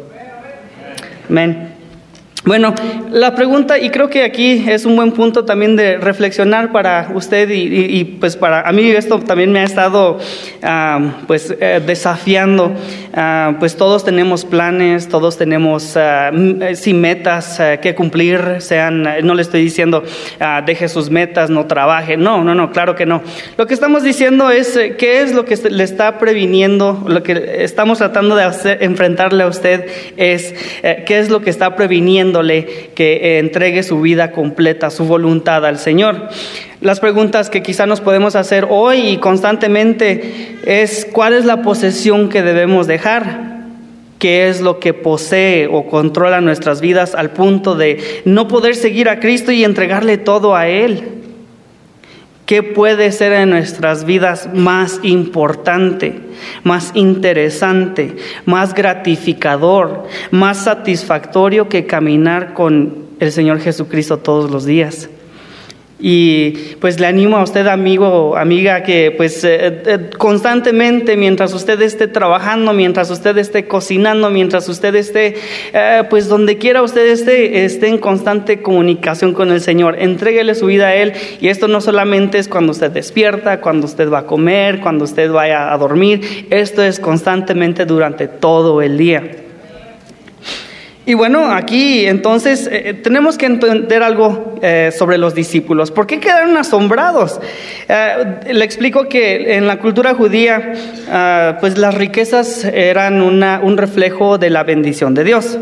Amén. 1.28 1.73
Bueno, 2.46 2.74
la 3.10 3.34
pregunta, 3.34 3.78
y 3.78 3.88
creo 3.88 4.10
que 4.10 4.22
aquí 4.22 4.66
es 4.68 4.84
un 4.84 4.96
buen 4.96 5.12
punto 5.12 5.46
también 5.46 5.76
de 5.76 5.96
reflexionar 5.96 6.72
para 6.72 7.10
usted 7.14 7.48
y, 7.50 8.04
pues 8.04 8.36
para 8.36 8.68
a 8.68 8.72
mí 8.72 8.86
esto 8.90 9.18
también 9.20 9.50
me 9.50 9.60
ha 9.60 9.64
estado 9.64 10.18
ah, 10.62 11.22
pues 11.26 11.54
eh, 11.58 11.80
desafiando. 11.86 12.70
Ah, 13.14 13.54
pues 13.58 13.78
todos 13.78 14.04
tenemos 14.04 14.44
planes, 14.44 15.08
todos 15.08 15.38
tenemos 15.38 15.96
uh, 15.96 16.94
metas 16.94 17.62
que 17.80 17.94
cumplir, 17.94 18.56
sean, 18.58 19.08
no 19.22 19.34
le 19.34 19.40
estoy 19.40 19.62
diciendo 19.62 20.02
deje 20.66 20.88
sus 20.88 21.08
metas, 21.08 21.48
no 21.48 21.66
trabaje, 21.66 22.18
no, 22.18 22.44
no, 22.44 22.54
no, 22.54 22.72
claro 22.72 22.94
que 22.94 23.06
no. 23.06 23.22
Lo 23.56 23.66
que 23.66 23.72
estamos 23.72 24.02
diciendo 24.02 24.50
es 24.50 24.76
eh, 24.76 24.96
qué 24.98 25.22
es 25.22 25.32
lo 25.32 25.46
que 25.46 25.56
le 25.70 25.84
está 25.84 26.18
previniendo, 26.18 27.04
lo 27.06 27.22
que 27.22 27.64
estamos 27.64 27.98
tratando 27.98 28.36
de 28.36 28.42
hacer, 28.42 28.82
enfrentarle 28.82 29.44
a 29.44 29.46
usted 29.46 29.86
es 30.18 30.54
qué 30.82 31.18
es 31.18 31.30
lo 31.30 31.40
que 31.40 31.48
está 31.48 31.74
previniendo 31.74 32.33
que 32.42 33.38
entregue 33.38 33.82
su 33.82 34.00
vida 34.00 34.32
completa, 34.32 34.90
su 34.90 35.04
voluntad 35.04 35.64
al 35.64 35.78
Señor. 35.78 36.28
Las 36.80 37.00
preguntas 37.00 37.50
que 37.50 37.62
quizá 37.62 37.86
nos 37.86 38.00
podemos 38.00 38.34
hacer 38.36 38.66
hoy 38.68 39.08
y 39.08 39.16
constantemente 39.18 40.58
es, 40.66 41.06
¿cuál 41.10 41.34
es 41.34 41.44
la 41.44 41.62
posesión 41.62 42.28
que 42.28 42.42
debemos 42.42 42.86
dejar? 42.86 43.54
qué 44.18 44.48
es 44.48 44.62
lo 44.62 44.80
que 44.80 44.94
posee 44.94 45.66
o 45.66 45.86
controla 45.86 46.40
nuestras 46.40 46.80
vidas 46.80 47.14
al 47.14 47.32
punto 47.32 47.74
de 47.74 48.22
no 48.24 48.48
poder 48.48 48.74
seguir 48.74 49.10
a 49.10 49.20
Cristo 49.20 49.52
y 49.52 49.64
entregarle 49.64 50.16
todo 50.16 50.56
a 50.56 50.66
Él. 50.66 51.23
¿Qué 52.46 52.62
puede 52.62 53.10
ser 53.10 53.32
en 53.32 53.50
nuestras 53.50 54.04
vidas 54.04 54.50
más 54.52 55.00
importante, 55.02 56.20
más 56.62 56.90
interesante, 56.94 58.16
más 58.44 58.74
gratificador, 58.74 60.04
más 60.30 60.64
satisfactorio 60.64 61.70
que 61.70 61.86
caminar 61.86 62.52
con 62.52 63.06
el 63.18 63.32
Señor 63.32 63.60
Jesucristo 63.60 64.18
todos 64.18 64.50
los 64.50 64.66
días? 64.66 65.08
Y 66.00 66.50
pues 66.80 66.98
le 66.98 67.06
animo 67.06 67.36
a 67.36 67.44
usted, 67.44 67.66
amigo 67.68 68.08
o 68.08 68.36
amiga, 68.36 68.82
que 68.82 69.14
pues 69.16 69.44
eh, 69.44 69.82
eh, 69.86 70.10
constantemente 70.18 71.16
mientras 71.16 71.54
usted 71.54 71.80
esté 71.82 72.08
trabajando, 72.08 72.72
mientras 72.72 73.10
usted 73.10 73.38
esté 73.38 73.66
cocinando, 73.66 74.28
mientras 74.28 74.68
usted 74.68 74.94
esté, 74.96 75.36
eh, 75.72 76.02
pues 76.10 76.28
donde 76.28 76.58
quiera 76.58 76.82
usted 76.82 77.06
esté, 77.06 77.64
esté 77.64 77.88
en 77.88 77.98
constante 77.98 78.60
comunicación 78.60 79.34
con 79.34 79.52
el 79.52 79.60
Señor. 79.60 79.96
Entréguele 79.98 80.54
su 80.56 80.66
vida 80.66 80.88
a 80.88 80.94
Él. 80.96 81.12
Y 81.40 81.48
esto 81.48 81.68
no 81.68 81.80
solamente 81.80 82.38
es 82.38 82.48
cuando 82.48 82.72
usted 82.72 82.90
despierta, 82.90 83.60
cuando 83.60 83.86
usted 83.86 84.10
va 84.10 84.20
a 84.20 84.26
comer, 84.26 84.80
cuando 84.80 85.04
usted 85.04 85.30
vaya 85.30 85.72
a 85.72 85.78
dormir. 85.78 86.46
Esto 86.50 86.82
es 86.82 86.98
constantemente 86.98 87.86
durante 87.86 88.26
todo 88.26 88.82
el 88.82 88.98
día. 88.98 89.43
Y 91.06 91.14
bueno, 91.14 91.52
aquí 91.52 92.06
entonces 92.06 92.66
eh, 92.66 92.82
eh, 92.90 92.94
tenemos 92.94 93.36
que 93.36 93.44
entender 93.44 94.02
algo 94.02 94.54
eh, 94.62 94.90
sobre 94.96 95.18
los 95.18 95.34
discípulos. 95.34 95.90
¿Por 95.90 96.06
qué 96.06 96.18
quedaron 96.18 96.56
asombrados? 96.56 97.40
le 97.86 98.64
explico 98.64 99.08
que 99.08 99.56
en 99.56 99.66
la 99.66 99.78
cultura 99.78 100.14
judía, 100.14 100.72
ah, 101.10 101.58
pues 101.60 101.76
las 101.76 101.94
riquezas 101.94 102.64
eran 102.64 103.20
un 103.20 103.76
reflejo 103.76 104.38
de 104.38 104.48
la 104.48 104.62
bendición 104.62 105.14
de 105.14 105.24
Dios. 105.24 105.58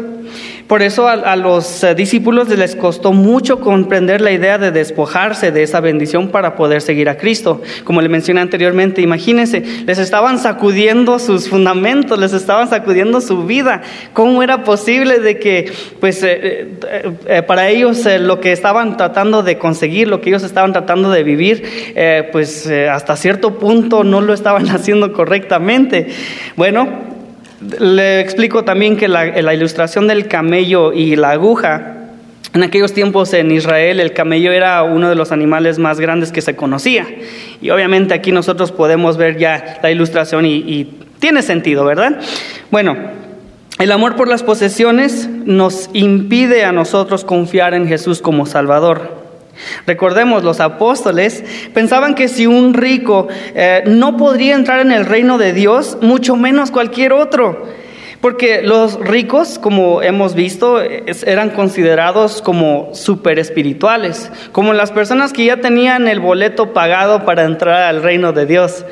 Por 0.66 0.82
eso 0.82 1.08
a, 1.08 1.36
los 1.36 1.84
eh, 1.84 1.94
discípulos 1.94 2.48
les 2.48 2.76
costó 2.76 3.12
mucho 3.12 3.60
comprender 3.60 4.20
la 4.20 4.32
idea 4.32 4.58
de 4.58 4.70
despojarse 4.70 5.52
de 5.52 5.62
esa 5.62 5.80
bendición 5.80 6.28
para 6.28 6.56
poder 6.56 6.80
seguir 6.80 7.08
a 7.08 7.16
Cristo. 7.16 7.60
Como 7.84 8.00
le 8.00 8.08
mencioné 8.08 8.40
anteriormente, 8.40 9.02
imagínense, 9.02 9.62
les 9.86 9.98
estaban 9.98 10.38
sacudiendo 10.38 11.18
sus 11.18 11.48
fundamentos, 11.48 12.18
les 12.18 12.32
estaban 12.32 12.68
sacudiendo 12.68 13.20
su 13.20 13.44
vida. 13.44 13.82
¿Cómo 14.12 14.42
era 14.42 14.64
posible 14.64 15.18
de 15.18 15.38
que, 15.38 15.72
pues, 16.00 16.22
eh, 16.22 16.68
eh, 17.26 17.42
para 17.42 17.68
ellos 17.68 18.06
lo 18.20 18.40
que 18.40 18.52
estaban 18.52 18.96
tratando 18.96 19.42
de 19.42 19.58
conseguir, 19.58 20.08
lo 20.08 20.20
que 20.20 20.30
ellos 20.30 20.42
estaban 20.42 20.72
tratando 20.72 21.10
de 21.10 21.22
vivir, 21.22 21.92
pues 22.32 22.66
hasta 22.66 23.16
cierto 23.16 23.58
punto 23.58 24.04
no 24.04 24.20
lo 24.20 24.32
estaban 24.32 24.68
haciendo 24.70 25.12
correctamente? 25.12 26.08
Bueno, 26.56 27.11
le 27.78 28.20
explico 28.20 28.64
también 28.64 28.96
que 28.96 29.08
la, 29.08 29.54
ilustración 29.54 30.08
del 30.08 30.28
camello 30.28 30.92
y 30.92 31.16
la 31.16 31.30
aguja 31.30 31.96
en 32.54 32.62
aquellos 32.62 32.92
tiempos 32.92 33.32
en 33.32 33.50
Israel 33.50 33.98
el 33.98 34.12
camello 34.12 34.52
era 34.52 34.82
uno 34.82 35.08
de 35.08 35.14
los 35.14 35.32
animales 35.32 35.78
más 35.78 35.98
grandes 35.98 36.32
que 36.32 36.42
se 36.42 36.54
conocía. 36.54 37.06
Y 37.60 37.70
obviamente 37.70 38.14
aquí 38.14 38.32
nosotros 38.32 38.72
podemos 38.72 39.16
ver 39.16 39.38
ya 39.38 39.78
la 39.82 39.90
ilustración 39.90 40.44
y, 40.46 40.98
tiene 41.18 41.42
sentido, 41.42 41.84
¿verdad? 41.84 42.18
Bueno, 42.72 42.96
el 43.78 43.92
amor 43.92 44.16
por 44.16 44.26
las 44.26 44.42
posesiones 44.42 45.28
nos 45.28 45.88
impide 45.92 46.64
a 46.64 46.72
nosotros 46.72 47.24
confiar 47.24 47.74
en 47.74 47.86
Jesús 47.86 48.20
como 48.20 48.44
Salvador. 48.44 49.21
Recordemos, 49.86 50.44
los 50.44 50.60
apóstoles 50.60 51.44
pensaban 51.74 52.14
que 52.14 52.28
si 52.28 52.46
un 52.46 52.74
rico 52.74 53.28
eh, 53.54 53.82
no 53.86 54.16
podría 54.16 54.54
entrar 54.54 54.80
en 54.80 54.92
el 54.92 55.06
reino 55.06 55.38
de 55.38 55.52
Dios, 55.52 55.98
mucho 56.00 56.36
menos 56.36 56.70
cualquier 56.70 57.12
otro. 57.12 57.66
Porque 58.22 58.62
los 58.62 59.00
ricos, 59.00 59.58
como 59.58 60.00
hemos 60.00 60.36
visto, 60.36 60.80
eran 60.80 61.50
considerados 61.50 62.40
como 62.40 62.90
super 62.94 63.40
espirituales, 63.40 64.30
como 64.52 64.72
las 64.74 64.92
personas 64.92 65.32
que 65.32 65.44
ya 65.44 65.56
tenían 65.56 66.06
el 66.06 66.20
boleto 66.20 66.72
pagado 66.72 67.24
para 67.24 67.42
entrar 67.42 67.82
al 67.82 68.00
reino 68.00 68.32
de 68.32 68.46
Dios. 68.46 68.84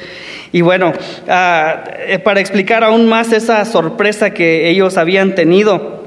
Y 0.50 0.62
bueno, 0.62 0.92
eh, 1.28 2.18
para 2.24 2.40
explicar 2.40 2.82
aún 2.82 3.08
más 3.08 3.32
esa 3.32 3.64
sorpresa 3.64 4.30
que 4.30 4.68
ellos 4.68 4.98
habían 4.98 5.36
tenido, 5.36 5.99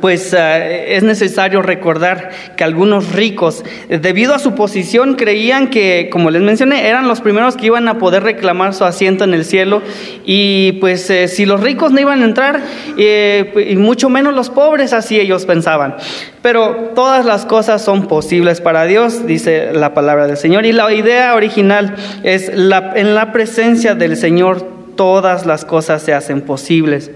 pues 0.00 0.34
eh, 0.36 0.96
es 0.96 1.02
necesario 1.02 1.62
recordar 1.62 2.30
que 2.56 2.64
algunos 2.64 3.12
ricos, 3.12 3.64
debido 3.88 4.34
a 4.34 4.38
su 4.38 4.54
posición, 4.54 5.14
creían 5.14 5.68
que, 5.68 6.08
como 6.10 6.30
les 6.30 6.42
mencioné, 6.42 6.88
eran 6.88 7.08
los 7.08 7.20
primeros 7.20 7.56
que 7.56 7.66
iban 7.66 7.88
a 7.88 7.98
poder 7.98 8.22
reclamar 8.22 8.74
su 8.74 8.84
asiento 8.84 9.24
en 9.24 9.34
el 9.34 9.44
cielo. 9.44 9.82
Y 10.24 10.72
pues 10.80 11.08
eh, 11.10 11.28
si 11.28 11.46
los 11.46 11.60
ricos 11.60 11.92
no 11.92 12.00
iban 12.00 12.22
a 12.22 12.24
entrar, 12.24 12.60
eh, 12.96 13.68
y 13.70 13.76
mucho 13.76 14.08
menos 14.08 14.34
los 14.34 14.50
pobres, 14.50 14.92
así 14.92 15.18
ellos 15.18 15.46
pensaban. 15.46 15.96
Pero 16.42 16.92
todas 16.94 17.24
las 17.24 17.46
cosas 17.46 17.82
son 17.82 18.08
posibles 18.08 18.60
para 18.60 18.84
Dios, 18.84 19.26
dice 19.26 19.72
la 19.72 19.94
palabra 19.94 20.26
del 20.26 20.36
Señor. 20.36 20.66
Y 20.66 20.72
la 20.72 20.92
idea 20.92 21.34
original 21.34 21.94
es, 22.24 22.50
la, 22.54 22.92
en 22.96 23.14
la 23.14 23.32
presencia 23.32 23.94
del 23.94 24.16
Señor, 24.16 24.66
todas 24.96 25.46
las 25.46 25.64
cosas 25.64 26.02
se 26.02 26.12
hacen 26.12 26.42
posibles. 26.42 27.10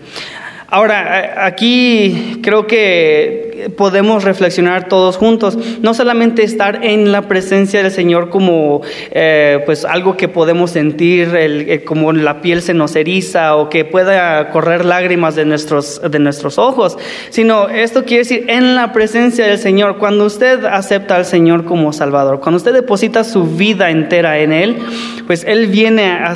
Ahora, 0.74 1.44
aquí 1.44 2.40
creo 2.42 2.66
que 2.66 3.70
podemos 3.76 4.24
reflexionar 4.24 4.88
todos 4.88 5.18
juntos, 5.18 5.58
no 5.82 5.92
solamente 5.92 6.44
estar 6.44 6.82
en 6.82 7.12
la 7.12 7.28
presencia 7.28 7.82
del 7.82 7.92
Señor 7.92 8.30
como 8.30 8.80
eh, 9.10 9.60
pues 9.66 9.84
algo 9.84 10.16
que 10.16 10.28
podemos 10.28 10.70
sentir, 10.70 11.34
el, 11.34 11.84
como 11.84 12.14
la 12.14 12.40
piel 12.40 12.62
se 12.62 12.72
nos 12.72 12.96
eriza 12.96 13.56
o 13.56 13.68
que 13.68 13.84
pueda 13.84 14.48
correr 14.48 14.86
lágrimas 14.86 15.34
de 15.34 15.44
nuestros, 15.44 16.00
de 16.10 16.18
nuestros 16.18 16.56
ojos, 16.56 16.96
sino 17.28 17.68
esto 17.68 18.04
quiere 18.04 18.20
decir 18.20 18.46
en 18.48 18.74
la 18.74 18.94
presencia 18.94 19.46
del 19.46 19.58
Señor, 19.58 19.98
cuando 19.98 20.24
usted 20.24 20.64
acepta 20.64 21.16
al 21.16 21.26
Señor 21.26 21.66
como 21.66 21.92
Salvador, 21.92 22.40
cuando 22.40 22.56
usted 22.56 22.72
deposita 22.72 23.24
su 23.24 23.44
vida 23.44 23.90
entera 23.90 24.38
en 24.38 24.54
Él, 24.54 24.78
pues 25.26 25.44
Él 25.46 25.66
viene 25.66 26.12
a, 26.12 26.34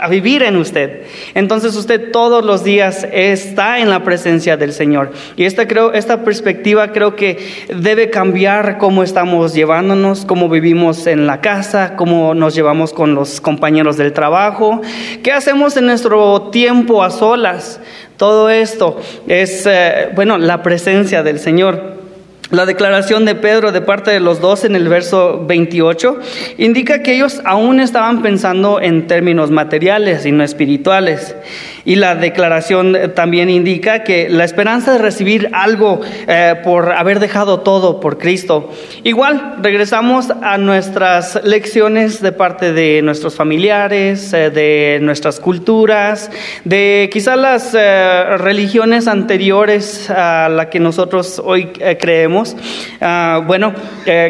a 0.00 0.08
vivir 0.08 0.42
en 0.42 0.56
usted. 0.56 1.02
Entonces 1.34 1.76
usted 1.76 2.10
todos 2.10 2.44
los 2.44 2.64
días 2.64 3.06
está 3.12 3.67
en 3.76 3.90
la 3.90 4.02
presencia 4.02 4.56
del 4.56 4.72
Señor. 4.72 5.12
Y 5.36 5.44
esta, 5.44 5.68
creo, 5.68 5.92
esta 5.92 6.24
perspectiva 6.24 6.92
creo 6.92 7.14
que 7.16 7.38
debe 7.68 8.08
cambiar 8.10 8.78
cómo 8.78 9.02
estamos 9.02 9.52
llevándonos, 9.52 10.24
cómo 10.24 10.48
vivimos 10.48 11.06
en 11.06 11.26
la 11.26 11.40
casa, 11.40 11.96
cómo 11.96 12.34
nos 12.34 12.54
llevamos 12.54 12.92
con 12.92 13.14
los 13.14 13.40
compañeros 13.40 13.96
del 13.96 14.12
trabajo, 14.12 14.80
qué 15.22 15.32
hacemos 15.32 15.76
en 15.76 15.86
nuestro 15.86 16.48
tiempo 16.50 17.02
a 17.02 17.10
solas. 17.10 17.80
Todo 18.16 18.48
esto 18.48 18.98
es, 19.26 19.66
eh, 19.66 20.08
bueno, 20.14 20.38
la 20.38 20.62
presencia 20.62 21.22
del 21.22 21.38
Señor. 21.38 21.98
La 22.50 22.64
declaración 22.64 23.26
de 23.26 23.34
Pedro 23.34 23.72
de 23.72 23.82
parte 23.82 24.10
de 24.10 24.20
los 24.20 24.40
dos 24.40 24.64
en 24.64 24.74
el 24.74 24.88
verso 24.88 25.44
28 25.46 26.18
indica 26.56 27.02
que 27.02 27.14
ellos 27.14 27.42
aún 27.44 27.78
estaban 27.78 28.22
pensando 28.22 28.80
en 28.80 29.06
términos 29.06 29.50
materiales 29.50 30.24
y 30.24 30.32
no 30.32 30.42
espirituales. 30.42 31.36
Y 31.88 31.96
la 31.96 32.14
declaración 32.16 32.94
también 33.14 33.48
indica 33.48 34.04
que 34.04 34.28
la 34.28 34.44
esperanza 34.44 34.92
de 34.92 34.98
recibir 34.98 35.48
algo 35.54 36.02
eh, 36.26 36.54
por 36.62 36.92
haber 36.92 37.18
dejado 37.18 37.60
todo 37.60 37.98
por 37.98 38.18
Cristo. 38.18 38.70
Igual, 39.04 39.54
regresamos 39.62 40.30
a 40.42 40.58
nuestras 40.58 41.42
lecciones 41.44 42.20
de 42.20 42.32
parte 42.32 42.74
de 42.74 43.00
nuestros 43.00 43.36
familiares, 43.36 44.34
eh, 44.34 44.50
de 44.50 44.98
nuestras 45.00 45.40
culturas, 45.40 46.30
de 46.64 47.08
quizás 47.10 47.38
las 47.38 47.74
eh, 47.74 48.36
religiones 48.36 49.08
anteriores 49.08 50.10
a 50.10 50.50
la 50.50 50.68
que 50.68 50.80
nosotros 50.80 51.40
hoy 51.42 51.68
creemos. 51.98 52.54
Ah, 53.00 53.42
bueno, 53.46 53.72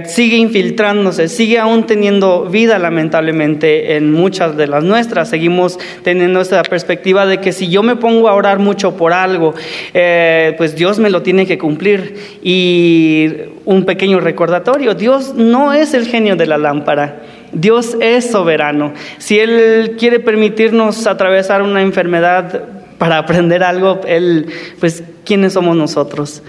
sigue 0.07 0.37
infiltrándose, 0.37 1.27
sigue 1.27 1.59
aún 1.59 1.87
teniendo 1.87 2.45
vida 2.45 2.79
lamentablemente 2.79 3.97
en 3.97 4.13
muchas 4.13 4.57
de 4.57 4.69
las 4.69 4.85
nuestras. 4.85 5.29
Seguimos 5.29 5.77
teniendo 6.05 6.41
esta 6.41 6.63
perspectiva 6.63 7.27
de 7.27 7.41
que 7.41 7.48
si 7.53 7.69
yo 7.69 7.83
me 7.83 7.97
pongo 7.97 8.29
a 8.29 8.35
orar 8.35 8.59
mucho 8.59 8.97
por 8.97 9.13
algo, 9.13 9.55
eh, 9.95 10.55
pues 10.57 10.75
Dios 10.75 10.99
me 10.99 11.11
lo 11.11 11.23
tiene 11.23 11.47
que 11.47 11.59
cumplir. 11.59 12.17
Y 12.43 13.33
un 13.65 13.85
pequeño 13.85 14.21
recordatorio, 14.21 14.95
Dios 14.95 15.35
no 15.35 15.73
es 15.73 15.95
el 15.95 16.07
genio 16.07 16.37
de 16.37 16.47
la 16.47 16.59
lámpara. 16.59 17.23
Dios 17.53 17.97
es 18.01 18.31
soberano. 18.31 18.93
Si 19.19 19.39
Él 19.39 19.97
quiere 19.99 20.21
permitirnos 20.21 21.07
atravesar 21.07 21.63
una 21.63 21.83
enfermedad 21.83 22.65
para 22.99 23.19
aprender 23.19 23.63
algo, 23.63 24.01
Él, 24.07 24.47
pues, 24.81 25.03
¿quiénes 25.25 25.55
somos 25.55 25.77
nosotros? 25.77 26.43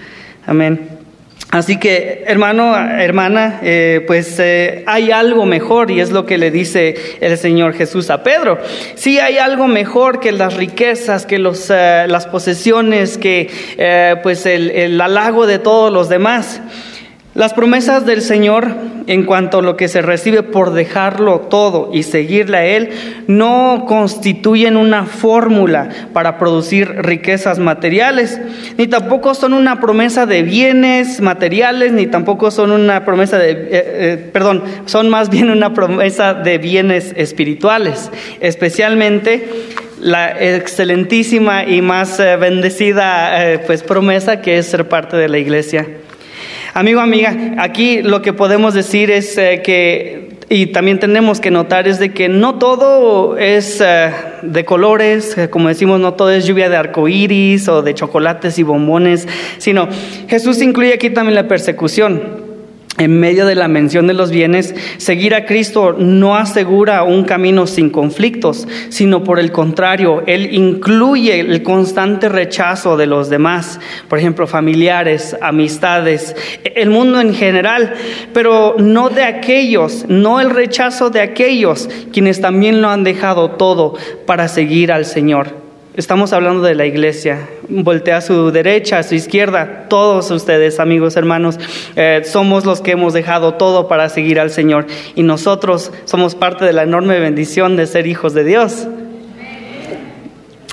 Amén. 0.46 0.99
Así 1.50 1.78
que, 1.78 2.22
hermano, 2.28 2.76
hermana, 2.76 3.58
eh, 3.62 4.04
pues 4.06 4.38
eh, 4.38 4.84
hay 4.86 5.10
algo 5.10 5.46
mejor 5.46 5.90
y 5.90 6.00
es 6.00 6.12
lo 6.12 6.24
que 6.24 6.38
le 6.38 6.52
dice 6.52 6.94
el 7.20 7.36
Señor 7.36 7.74
Jesús 7.74 8.08
a 8.10 8.22
Pedro. 8.22 8.58
Sí 8.94 9.18
hay 9.18 9.38
algo 9.38 9.66
mejor 9.66 10.20
que 10.20 10.30
las 10.30 10.54
riquezas, 10.54 11.26
que 11.26 11.40
los, 11.40 11.68
eh, 11.70 12.04
las 12.06 12.28
posesiones, 12.28 13.18
que 13.18 13.50
pues 14.22 14.46
el, 14.46 14.70
el 14.70 15.00
halago 15.00 15.48
de 15.48 15.58
todos 15.58 15.92
los 15.92 16.08
demás. 16.08 16.60
Las 17.34 17.52
promesas 17.52 18.06
del 18.06 18.22
Señor 18.22 18.72
en 19.10 19.24
cuanto 19.24 19.58
a 19.58 19.62
lo 19.62 19.76
que 19.76 19.88
se 19.88 20.02
recibe 20.02 20.44
por 20.44 20.72
dejarlo 20.72 21.40
todo 21.40 21.90
y 21.92 22.04
seguirle 22.04 22.56
a 22.56 22.64
Él, 22.64 22.90
no 23.26 23.84
constituyen 23.88 24.76
una 24.76 25.04
fórmula 25.04 25.88
para 26.12 26.38
producir 26.38 26.88
riquezas 27.02 27.58
materiales, 27.58 28.40
ni 28.78 28.86
tampoco 28.86 29.34
son 29.34 29.52
una 29.52 29.80
promesa 29.80 30.26
de 30.26 30.44
bienes 30.44 31.20
materiales, 31.20 31.90
ni 31.90 32.06
tampoco 32.06 32.52
son 32.52 32.70
una 32.70 33.04
promesa 33.04 33.36
de, 33.36 33.50
eh, 33.50 33.68
eh, 33.72 34.30
perdón, 34.32 34.62
son 34.86 35.10
más 35.10 35.28
bien 35.28 35.50
una 35.50 35.74
promesa 35.74 36.32
de 36.32 36.58
bienes 36.58 37.12
espirituales, 37.16 38.12
especialmente 38.38 39.48
la 39.98 40.40
excelentísima 40.40 41.64
y 41.64 41.82
más 41.82 42.20
eh, 42.20 42.36
bendecida 42.36 43.60
pues 43.66 43.82
promesa 43.82 44.40
que 44.40 44.58
es 44.58 44.66
ser 44.66 44.88
parte 44.88 45.16
de 45.16 45.28
la 45.28 45.38
iglesia. 45.38 45.84
Amigo, 46.72 47.00
amiga, 47.00 47.36
aquí 47.58 48.00
lo 48.00 48.22
que 48.22 48.32
podemos 48.32 48.74
decir 48.74 49.10
es 49.10 49.36
eh, 49.38 49.60
que, 49.64 50.36
y 50.48 50.66
también 50.66 51.00
tenemos 51.00 51.40
que 51.40 51.50
notar, 51.50 51.88
es 51.88 51.98
de 51.98 52.12
que 52.12 52.28
no 52.28 52.58
todo 52.58 53.36
es 53.36 53.80
eh, 53.80 54.12
de 54.42 54.64
colores, 54.64 55.36
eh, 55.36 55.50
como 55.50 55.66
decimos, 55.66 55.98
no 55.98 56.14
todo 56.14 56.30
es 56.30 56.46
lluvia 56.46 56.68
de 56.68 56.76
arcoíris 56.76 57.68
o 57.68 57.82
de 57.82 57.94
chocolates 57.94 58.56
y 58.60 58.62
bombones, 58.62 59.26
sino 59.58 59.88
Jesús 60.28 60.62
incluye 60.62 60.94
aquí 60.94 61.10
también 61.10 61.34
la 61.34 61.48
persecución 61.48 62.39
en 63.00 63.18
medio 63.18 63.46
de 63.46 63.54
la 63.54 63.66
mención 63.66 64.06
de 64.06 64.12
los 64.12 64.30
bienes, 64.30 64.74
seguir 64.98 65.34
a 65.34 65.46
Cristo 65.46 65.94
no 65.98 66.36
asegura 66.36 67.02
un 67.02 67.24
camino 67.24 67.66
sin 67.66 67.88
conflictos, 67.88 68.68
sino 68.90 69.24
por 69.24 69.38
el 69.40 69.52
contrario, 69.52 70.22
Él 70.26 70.52
incluye 70.52 71.40
el 71.40 71.62
constante 71.62 72.28
rechazo 72.28 72.98
de 72.98 73.06
los 73.06 73.30
demás, 73.30 73.80
por 74.08 74.18
ejemplo, 74.18 74.46
familiares, 74.46 75.34
amistades, 75.40 76.36
el 76.62 76.90
mundo 76.90 77.22
en 77.22 77.34
general, 77.34 77.94
pero 78.34 78.76
no 78.78 79.08
de 79.08 79.24
aquellos, 79.24 80.04
no 80.08 80.38
el 80.38 80.50
rechazo 80.50 81.08
de 81.08 81.22
aquellos 81.22 81.88
quienes 82.12 82.42
también 82.42 82.82
lo 82.82 82.90
han 82.90 83.02
dejado 83.02 83.52
todo 83.52 83.94
para 84.26 84.46
seguir 84.46 84.92
al 84.92 85.06
Señor. 85.06 85.59
Estamos 85.96 86.32
hablando 86.32 86.62
de 86.62 86.76
la 86.76 86.86
iglesia. 86.86 87.48
Voltea 87.68 88.18
a 88.18 88.20
su 88.20 88.52
derecha, 88.52 88.98
a 88.98 89.02
su 89.02 89.16
izquierda. 89.16 89.86
Todos 89.88 90.30
ustedes, 90.30 90.78
amigos, 90.78 91.16
hermanos, 91.16 91.58
eh, 91.96 92.22
somos 92.24 92.64
los 92.64 92.80
que 92.80 92.92
hemos 92.92 93.12
dejado 93.12 93.54
todo 93.54 93.88
para 93.88 94.08
seguir 94.08 94.38
al 94.38 94.50
Señor. 94.50 94.86
Y 95.16 95.24
nosotros 95.24 95.90
somos 96.04 96.36
parte 96.36 96.64
de 96.64 96.72
la 96.72 96.84
enorme 96.84 97.18
bendición 97.18 97.74
de 97.76 97.88
ser 97.88 98.06
hijos 98.06 98.34
de 98.34 98.44
Dios. 98.44 98.86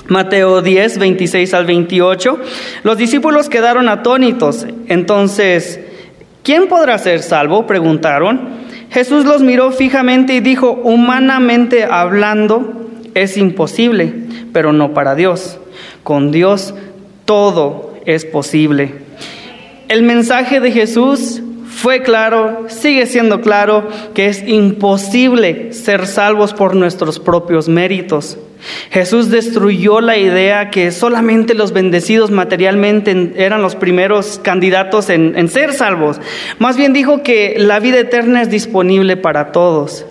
Mateo 0.06 0.62
10, 0.62 0.98
26 0.98 1.52
al 1.52 1.66
28. 1.66 2.38
Los 2.84 2.96
discípulos 2.96 3.48
quedaron 3.48 3.88
atónitos. 3.88 4.68
Entonces, 4.86 5.80
¿quién 6.44 6.68
podrá 6.68 6.96
ser 6.96 7.22
salvo? 7.22 7.66
Preguntaron. 7.66 8.50
Jesús 8.90 9.24
los 9.24 9.42
miró 9.42 9.72
fijamente 9.72 10.34
y 10.34 10.40
dijo, 10.40 10.70
humanamente 10.70 11.84
hablando, 11.84 12.88
es 13.14 13.36
imposible, 13.36 14.27
pero 14.52 14.72
no 14.72 14.94
para 14.94 15.14
Dios. 15.14 15.58
Con 16.02 16.30
Dios 16.30 16.74
todo 17.24 17.94
es 18.06 18.24
posible. 18.24 18.94
El 19.88 20.02
mensaje 20.02 20.60
de 20.60 20.72
Jesús 20.72 21.42
fue 21.78 22.02
claro, 22.02 22.64
sigue 22.68 23.06
siendo 23.06 23.40
claro, 23.40 23.88
que 24.12 24.26
es 24.26 24.42
imposible 24.46 25.72
ser 25.72 26.06
salvos 26.06 26.52
por 26.52 26.74
nuestros 26.74 27.20
propios 27.20 27.68
méritos. 27.68 28.36
Jesús 28.90 29.30
destruyó 29.30 30.00
la 30.00 30.16
idea 30.16 30.70
que 30.70 30.90
solamente 30.90 31.54
los 31.54 31.72
bendecidos 31.72 32.32
materialmente 32.32 33.32
eran 33.36 33.62
los 33.62 33.76
primeros 33.76 34.40
candidatos 34.42 35.08
en, 35.08 35.38
en 35.38 35.48
ser 35.48 35.72
salvos. 35.72 36.20
Más 36.58 36.76
bien 36.76 36.92
dijo 36.92 37.22
que 37.22 37.54
la 37.58 37.78
vida 37.78 38.00
eterna 38.00 38.42
es 38.42 38.50
disponible 38.50 39.16
para 39.16 39.52
todos. 39.52 40.04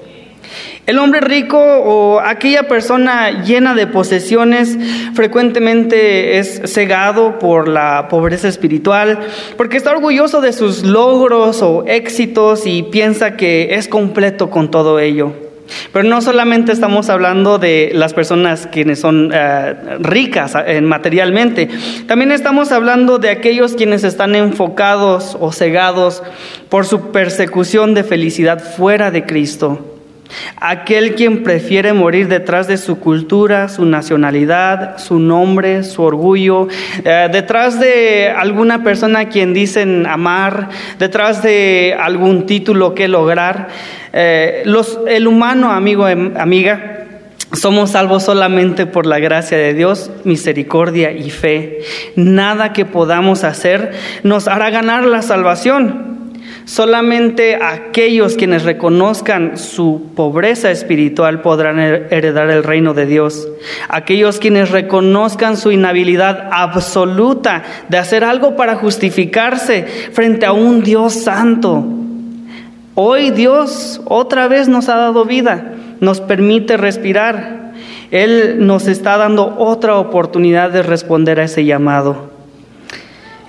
El 0.88 1.00
hombre 1.00 1.19
rico 1.19 1.60
o 1.60 2.21
aquella 2.21 2.69
persona 2.69 3.43
llena 3.43 3.73
de 3.73 3.88
posesiones 3.88 4.78
frecuentemente 5.13 6.39
es 6.39 6.62
cegado 6.63 7.39
por 7.39 7.67
la 7.67 8.08
pobreza 8.10 8.47
espiritual, 8.47 9.19
porque 9.58 9.76
está 9.76 9.91
orgulloso 9.91 10.39
de 10.39 10.54
sus 10.54 10.84
logros 10.84 11.62
o 11.62 11.84
éxitos 11.88 12.65
y 12.65 12.84
piensa 12.84 13.36
que 13.36 13.76
es 13.76 13.89
completo 13.89 14.50
con 14.50 14.71
todo 14.71 15.02
ello. 15.02 15.34
Pero 15.91 16.08
no 16.08 16.21
solamente 16.21 16.71
estamos 16.71 17.10
hablando 17.10 17.58
de 17.58 17.91
las 17.93 18.13
personas 18.13 18.65
quienes 18.71 19.02
son 19.02 19.32
eh, 19.34 19.76
ricas 20.00 20.54
eh, 20.65 20.80
materialmente, 20.80 21.67
también 22.08 22.32
estamos 22.32 22.71
hablando 22.71 23.19
de 23.19 23.30
aquellos 23.30 23.73
quienes 23.73 24.06
están 24.06 24.36
enfocados 24.36 25.36
o 25.38 25.52
cegados 25.52 26.23
por 26.69 26.86
su 26.86 27.12
persecución 27.12 27.93
de 27.93 28.06
felicidad 28.06 28.63
fuera 28.63 29.12
de 29.12 29.26
Cristo. 29.26 29.96
Aquel 30.59 31.15
quien 31.15 31.43
prefiere 31.43 31.93
morir 31.93 32.27
detrás 32.27 32.67
de 32.67 32.77
su 32.77 32.99
cultura, 32.99 33.69
su 33.69 33.85
nacionalidad, 33.85 34.97
su 34.97 35.19
nombre, 35.19 35.83
su 35.83 36.01
orgullo, 36.01 36.67
eh, 37.03 37.29
detrás 37.31 37.79
de 37.79 38.29
alguna 38.29 38.83
persona 38.83 39.19
a 39.19 39.29
quien 39.29 39.53
dicen 39.53 40.05
amar, 40.05 40.69
detrás 40.99 41.43
de 41.43 41.95
algún 41.99 42.45
título 42.45 42.95
que 42.95 43.07
lograr. 43.07 43.67
Eh, 44.13 44.63
el 45.07 45.27
humano, 45.27 45.71
amigo, 45.71 46.07
em, 46.07 46.35
amiga, 46.37 46.97
somos 47.53 47.91
salvos 47.91 48.23
solamente 48.23 48.85
por 48.85 49.05
la 49.05 49.19
gracia 49.19 49.57
de 49.57 49.73
Dios, 49.73 50.11
misericordia 50.25 51.11
y 51.11 51.29
fe. 51.29 51.79
Nada 52.15 52.73
que 52.73 52.85
podamos 52.85 53.43
hacer 53.43 53.93
nos 54.23 54.47
hará 54.47 54.69
ganar 54.69 55.05
la 55.05 55.21
salvación. 55.21 56.16
Solamente 56.67 57.56
aquellos 57.56 58.36
quienes 58.36 58.63
reconozcan 58.63 59.58
su 59.58 60.12
pobreza 60.17 60.69
espiritual 60.69 61.41
podrán 61.41 61.80
heredar 61.80 62.49
el 62.49 62.62
reino 62.62 62.93
de 62.93 63.06
Dios. 63.06 63.47
Aquellos 63.88 64.38
quienes 64.38 64.71
reconozcan 64.71 65.56
su 65.56 65.71
inhabilidad 65.71 66.49
absoluta 66.51 67.63
de 67.88 67.97
hacer 67.97 68.25
algo 68.25 68.58
para 68.58 68.75
justificarse 68.75 69.86
frente 70.12 70.45
a 70.45 70.51
un 70.51 70.84
Dios 70.84 71.13
santo. 71.13 71.86
Hoy 72.95 73.32
Dios 73.32 74.01
otra 74.03 74.49
vez 74.49 74.67
nos 74.67 74.89
ha 74.89 74.97
dado 74.97 75.23
vida, 75.23 75.73
nos 76.01 76.19
permite 76.19 76.75
respirar. 76.75 77.71
Él 78.12 78.67
nos 78.67 78.89
está 78.89 79.15
dando 79.15 79.56
otra 79.58 79.95
oportunidad 79.95 80.71
de 80.71 80.84
responder 80.84 81.39
a 81.39 81.45
ese 81.45 81.63
llamado. 81.63 82.37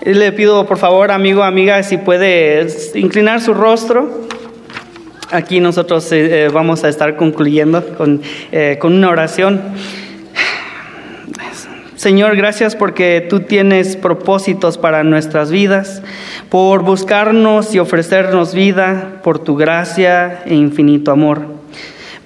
Le 0.03 0.33
pido 0.33 0.65
por 0.67 0.79
favor, 0.79 1.11
amigo, 1.11 1.43
amiga, 1.43 1.83
si 1.83 1.99
puede 1.99 2.67
inclinar 2.95 3.41
su 3.41 3.53
rostro. 3.53 4.29
Aquí 5.31 5.61
nosotros 5.61 6.11
eh, 6.13 6.45
eh, 6.45 6.49
vamos 6.49 6.85
a 6.85 6.89
estar 6.89 7.17
concluyendo 7.17 7.85
con, 7.97 8.23
eh, 8.53 8.79
con 8.81 8.95
una 8.95 9.11
oración. 9.11 9.61
Señor, 11.97 12.37
gracias 12.37 12.77
porque 12.77 13.27
tú 13.29 13.41
tienes 13.41 13.97
propósitos 13.97 14.79
para 14.79 15.03
nuestras 15.03 15.51
vidas, 15.51 16.01
por 16.49 16.83
buscarnos 16.83 17.75
y 17.75 17.81
ofrecernos 17.81 18.55
vida, 18.55 19.21
por 19.25 19.41
tu 19.41 19.57
gracia 19.57 20.43
e 20.47 20.55
infinito 20.55 21.11
amor. 21.11 21.58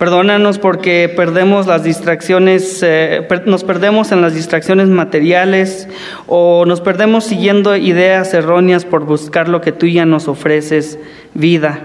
Perdónanos 0.02 0.58
porque 0.58 1.08
perdemos 1.14 1.68
las 1.68 1.84
distracciones, 1.84 2.82
eh, 2.82 3.24
nos 3.46 3.62
perdemos 3.62 4.10
en 4.10 4.20
las 4.20 4.34
distracciones 4.34 4.88
materiales 4.88 5.86
o 6.26 6.64
nos 6.66 6.80
perdemos 6.80 7.22
siguiendo 7.22 7.76
ideas 7.76 8.34
erróneas 8.34 8.84
por 8.84 9.04
buscar 9.04 9.48
lo 9.48 9.60
que 9.60 9.70
tú 9.70 9.86
ya 9.86 10.04
nos 10.04 10.26
ofreces, 10.26 10.98
vida. 11.34 11.82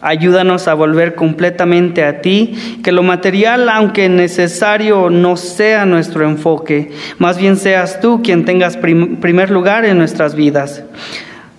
Ayúdanos 0.00 0.66
a 0.66 0.74
volver 0.74 1.14
completamente 1.14 2.04
a 2.04 2.20
ti, 2.20 2.80
que 2.82 2.90
lo 2.90 3.04
material, 3.04 3.68
aunque 3.68 4.08
necesario, 4.08 5.08
no 5.08 5.36
sea 5.36 5.86
nuestro 5.86 6.28
enfoque, 6.28 6.90
más 7.18 7.38
bien 7.38 7.56
seas 7.56 8.00
tú 8.00 8.22
quien 8.24 8.44
tengas 8.44 8.76
primer 8.76 9.52
lugar 9.52 9.84
en 9.84 9.98
nuestras 9.98 10.34
vidas. 10.34 10.82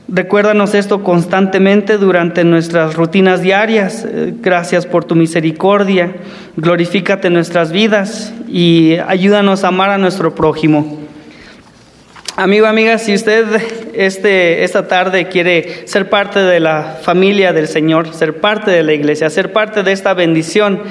Recuérdanos 0.09 0.73
esto 0.73 1.01
constantemente 1.01 1.97
durante 1.97 2.43
nuestras 2.43 2.95
rutinas 2.95 3.41
diarias. 3.41 4.05
Eh, 4.05 4.33
gracias 4.41 4.85
por 4.85 5.05
tu 5.05 5.15
misericordia. 5.15 6.13
Glorifícate 6.57 7.29
nuestras 7.29 7.71
vidas 7.71 8.33
y 8.47 8.97
ayúdanos 9.07 9.63
a 9.63 9.69
amar 9.69 9.89
a 9.89 9.97
nuestro 9.97 10.35
prójimo. 10.35 10.99
Amigo, 12.35 12.65
amiga, 12.65 12.97
si 12.97 13.13
usted 13.13 13.45
este, 13.93 14.63
esta 14.63 14.87
tarde 14.87 15.27
quiere 15.27 15.87
ser 15.87 16.09
parte 16.09 16.39
de 16.39 16.59
la 16.59 16.97
familia 17.01 17.53
del 17.53 17.67
Señor, 17.67 18.13
ser 18.13 18.41
parte 18.41 18.71
de 18.71 18.83
la 18.83 18.93
iglesia, 18.93 19.29
ser 19.29 19.53
parte 19.53 19.83
de 19.83 19.91
esta 19.91 20.13
bendición, 20.15 20.81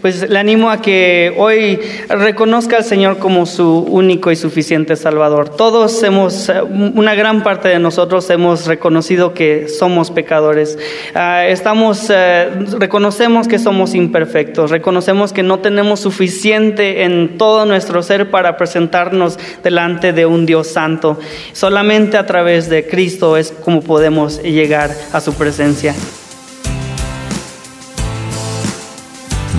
pues 0.00 0.28
le 0.28 0.38
animo 0.38 0.70
a 0.70 0.80
que 0.80 1.34
hoy 1.36 1.80
reconozca 2.08 2.76
al 2.76 2.84
Señor 2.84 3.18
como 3.18 3.46
su 3.46 3.78
único 3.80 4.30
y 4.30 4.36
suficiente 4.36 4.96
Salvador. 4.96 5.48
Todos 5.48 6.02
hemos, 6.02 6.50
una 6.70 7.14
gran 7.14 7.42
parte 7.42 7.68
de 7.68 7.78
nosotros 7.78 8.28
hemos 8.30 8.66
reconocido 8.66 9.34
que 9.34 9.68
somos 9.68 10.10
pecadores. 10.10 10.78
Ah, 11.14 11.46
estamos, 11.46 12.06
eh, 12.10 12.48
reconocemos 12.78 13.48
que 13.48 13.58
somos 13.58 13.94
imperfectos, 13.94 14.70
reconocemos 14.70 15.32
que 15.32 15.42
no 15.42 15.58
tenemos 15.60 16.00
suficiente 16.00 17.04
en 17.04 17.38
todo 17.38 17.64
nuestro 17.66 18.02
ser 18.02 18.30
para 18.30 18.56
presentarnos 18.56 19.38
delante 19.62 20.12
de 20.12 20.26
un 20.26 20.46
Dios 20.46 20.68
santo. 20.68 21.18
Solamente 21.52 22.16
a 22.16 22.26
través 22.26 22.68
de 22.68 22.86
Cristo 22.86 23.36
es 23.36 23.52
como 23.52 23.82
podemos 23.82 24.42
llegar 24.42 24.94
a 25.12 25.20
su 25.20 25.34
presencia. 25.34 25.94